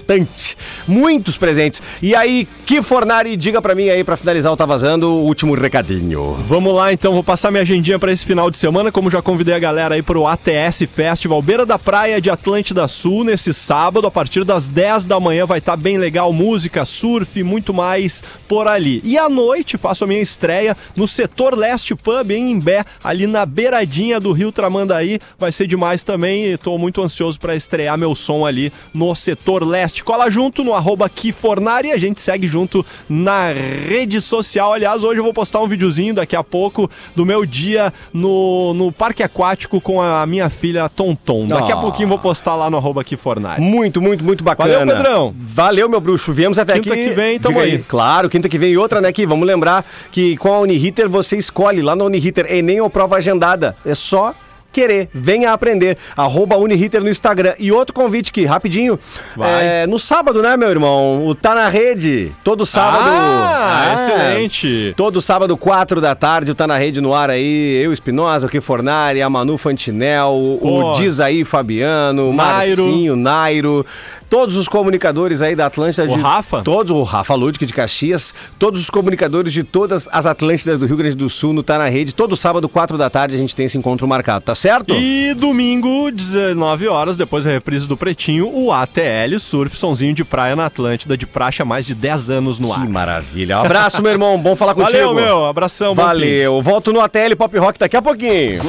muitos 0.87 1.37
presentes. 1.37 1.81
E 2.01 2.15
aí, 2.15 2.47
que 2.65 2.81
Fornari, 2.81 3.35
diga 3.35 3.61
pra 3.61 3.75
mim 3.75 3.89
aí, 3.89 4.03
pra 4.03 4.17
finalizar 4.17 4.51
o 4.51 4.57
Tá 4.57 4.65
Vazando, 4.65 5.09
o 5.09 5.23
último 5.23 5.53
recadinho. 5.55 6.33
Vamos 6.47 6.73
lá, 6.73 6.91
então, 6.93 7.13
vou 7.13 7.23
passar 7.23 7.51
minha 7.51 7.61
agendinha 7.61 7.99
pra 7.99 8.11
esse 8.11 8.25
final 8.25 8.49
de 8.49 8.57
semana, 8.57 8.91
como 8.91 9.11
já 9.11 9.21
convidei 9.21 9.53
a 9.53 9.59
galera 9.59 9.95
aí 9.95 10.01
pro 10.01 10.25
ATS 10.25 10.83
Festival, 10.91 11.41
Beira 11.41 11.65
da 11.65 11.77
Praia 11.77 12.21
de 12.21 12.29
Atlântida 12.29 12.87
Sul, 12.87 13.23
nesse 13.23 13.53
sábado, 13.53 14.07
a 14.07 14.11
partir 14.11 14.43
das 14.43 14.67
10 14.67 15.05
da 15.05 15.19
manhã, 15.19 15.45
vai 15.45 15.59
estar 15.59 15.75
bem 15.75 15.97
legal, 15.97 16.31
música, 16.33 16.85
surf, 16.85 17.43
muito 17.43 17.73
mais 17.73 18.23
por 18.47 18.67
ali. 18.67 19.01
E 19.03 19.17
à 19.17 19.29
noite, 19.29 19.77
faço 19.77 20.03
a 20.03 20.07
minha 20.07 20.21
estreia 20.21 20.75
no 20.95 21.07
Setor 21.07 21.55
Leste 21.55 21.95
Pub, 21.95 22.31
em 22.31 22.51
Imbé, 22.51 22.83
ali 23.03 23.27
na 23.27 23.45
beiradinha 23.45 24.19
do 24.19 24.31
Rio 24.31 24.51
Tramandaí, 24.51 25.19
vai 25.37 25.51
ser 25.51 25.67
demais 25.67 26.03
também, 26.03 26.45
e 26.45 26.57
tô 26.57 26.77
muito 26.77 27.01
ansioso 27.01 27.39
pra 27.39 27.55
estrear 27.55 27.97
meu 27.97 28.15
som 28.15 28.45
ali 28.45 28.71
no 28.93 29.13
Setor 29.15 29.63
Leste. 29.63 29.98
Cola 30.03 30.29
junto 30.29 30.63
no 30.63 30.73
arroba 30.73 31.07
Kifornari, 31.09 31.91
a 31.91 31.97
gente 31.97 32.19
segue 32.21 32.47
junto 32.47 32.85
na 33.09 33.51
rede 33.51 34.19
social. 34.21 34.73
Aliás, 34.73 35.03
hoje 35.03 35.19
eu 35.19 35.23
vou 35.23 35.33
postar 35.33 35.59
um 35.61 35.67
videozinho 35.67 36.13
daqui 36.13 36.35
a 36.35 36.43
pouco 36.43 36.89
do 37.15 37.25
meu 37.25 37.45
dia 37.45 37.93
no, 38.13 38.73
no 38.73 38.91
parque 38.91 39.23
aquático 39.23 39.79
com 39.81 40.01
a 40.01 40.25
minha 40.25 40.49
filha 40.49 40.89
Tonton. 40.89 41.47
Daqui 41.47 41.71
a 41.71 41.75
Ah. 41.75 41.81
pouquinho 41.81 42.09
vou 42.09 42.19
postar 42.19 42.55
lá 42.55 42.69
no 42.69 42.77
arroba 42.77 43.03
Kifornari. 43.03 43.61
Muito, 43.61 44.01
muito, 44.01 44.23
muito 44.23 44.43
bacana. 44.43 44.79
Valeu, 44.79 44.95
Pedrão. 44.95 45.35
Valeu, 45.37 45.89
meu 45.89 45.99
bruxo. 46.01 46.33
Viemos 46.33 46.59
até 46.59 46.73
Quinta 46.73 46.93
aqui. 46.93 47.09
que 47.09 47.13
vem, 47.13 47.39
tamo 47.39 47.59
Diga 47.59 47.65
aí. 47.65 47.77
Claro, 47.87 48.29
quinta 48.29 48.49
que 48.49 48.57
vem. 48.57 48.71
E 48.71 48.77
outra, 48.77 48.99
né, 49.01 49.11
que 49.11 49.25
vamos 49.25 49.47
lembrar 49.47 49.85
que 50.11 50.35
com 50.37 50.53
a 50.53 50.59
Uniriter 50.59 51.07
você 51.09 51.37
escolhe 51.37 51.81
lá 51.81 51.95
na 51.95 52.03
Uniriter 52.03 52.45
Enem 52.51 52.81
ou 52.81 52.89
prova 52.89 53.17
agendada. 53.17 53.75
É 53.85 53.95
só 53.95 54.33
querer. 54.71 55.09
Venha 55.13 55.51
aprender. 55.51 55.97
Arroba 56.15 56.57
Uniriter 56.57 57.01
no 57.01 57.09
Instagram. 57.09 57.53
E 57.59 57.71
outro 57.71 57.93
convite 57.93 58.29
aqui, 58.31 58.45
rapidinho. 58.45 58.99
É, 59.41 59.85
no 59.87 59.97
sábado, 59.99 60.41
né, 60.41 60.55
meu 60.57 60.69
irmão? 60.69 61.25
O 61.27 61.35
Tá 61.35 61.55
na 61.55 61.69
Rede. 61.69 62.31
Todo 62.43 62.65
sábado. 62.65 63.03
Ah, 63.07 63.91
É. 63.91 63.93
excelente. 63.95 64.93
Todo 64.95 65.21
sábado, 65.21 65.55
4 65.57 65.99
da 66.01 66.15
tarde, 66.15 66.51
o 66.51 66.55
Tá 66.55 66.67
na 66.67 66.77
Rede 66.77 67.01
no 67.01 67.13
ar 67.13 67.29
aí. 67.29 67.79
Eu, 67.81 67.91
Espinosa, 67.93 68.47
o 68.47 68.49
Kifornari, 68.49 69.21
a 69.21 69.29
Manu 69.29 69.57
Fantinel, 69.57 70.31
o 70.31 70.59
Pô. 70.59 70.93
Dizaí 70.93 71.43
Fabiano, 71.43 72.29
o 72.29 72.33
Nairo. 72.33 72.83
Marcinho, 72.83 73.15
Nairo. 73.15 73.85
Todos 74.29 74.57
os 74.57 74.67
comunicadores 74.67 75.41
aí 75.41 75.55
da 75.55 75.65
Atlântida. 75.65 76.03
O 76.03 76.15
de, 76.15 76.21
Rafa? 76.21 76.61
Todos, 76.61 76.91
o 76.91 77.01
Rafa 77.01 77.33
Ludic 77.33 77.65
de 77.65 77.73
Caxias. 77.73 78.31
Todos 78.59 78.79
os 78.79 78.89
comunicadores 78.89 79.51
de 79.51 79.63
todas 79.63 80.07
as 80.11 80.27
Atlântidas 80.27 80.79
do 80.79 80.85
Rio 80.85 80.97
Grande 80.97 81.15
do 81.15 81.27
Sul 81.29 81.51
no 81.51 81.63
Tá 81.63 81.79
na 81.79 81.87
Rede. 81.87 82.13
Todo 82.13 82.35
sábado, 82.35 82.69
4 82.69 82.95
da 82.95 83.09
tarde, 83.09 83.33
a 83.35 83.37
gente 83.39 83.55
tem 83.55 83.65
esse 83.65 83.77
encontro 83.77 84.07
marcado, 84.07 84.45
tá 84.45 84.53
certo? 84.59 84.93
E 84.93 85.33
domingo, 85.33 86.11
19 86.11 86.87
horas, 86.87 87.15
depois 87.15 87.45
da 87.45 87.51
reprise 87.51 87.87
do 87.87 87.95
Pretinho, 87.95 88.51
o 88.53 88.71
ATL 88.71 89.39
Surf, 89.39 89.77
sonzinho 89.77 90.13
de 90.13 90.25
praia 90.25 90.55
na 90.55 90.65
Atlântida, 90.65 91.15
de 91.15 91.25
praxe 91.25 91.61
há 91.61 91.65
mais 91.65 91.85
de 91.85 91.95
10 91.95 92.29
anos 92.29 92.59
no 92.59 92.73
ar. 92.73 92.81
Que 92.81 92.87
maravilha. 92.87 93.59
Um 93.59 93.65
abraço, 93.65 94.01
meu 94.01 94.11
irmão. 94.11 94.37
Bom 94.37 94.55
falar 94.55 94.75
contigo. 94.75 94.97
Valeu, 94.97 95.13
meu. 95.13 95.45
Abração. 95.45 95.95
Valeu. 95.95 96.61
Volto 96.61 96.91
no 96.91 96.99
ATL 96.99 97.35
Pop 97.37 97.57
Rock 97.57 97.79
daqui 97.79 97.95
a 97.95 98.01
pouquinho. 98.01 98.59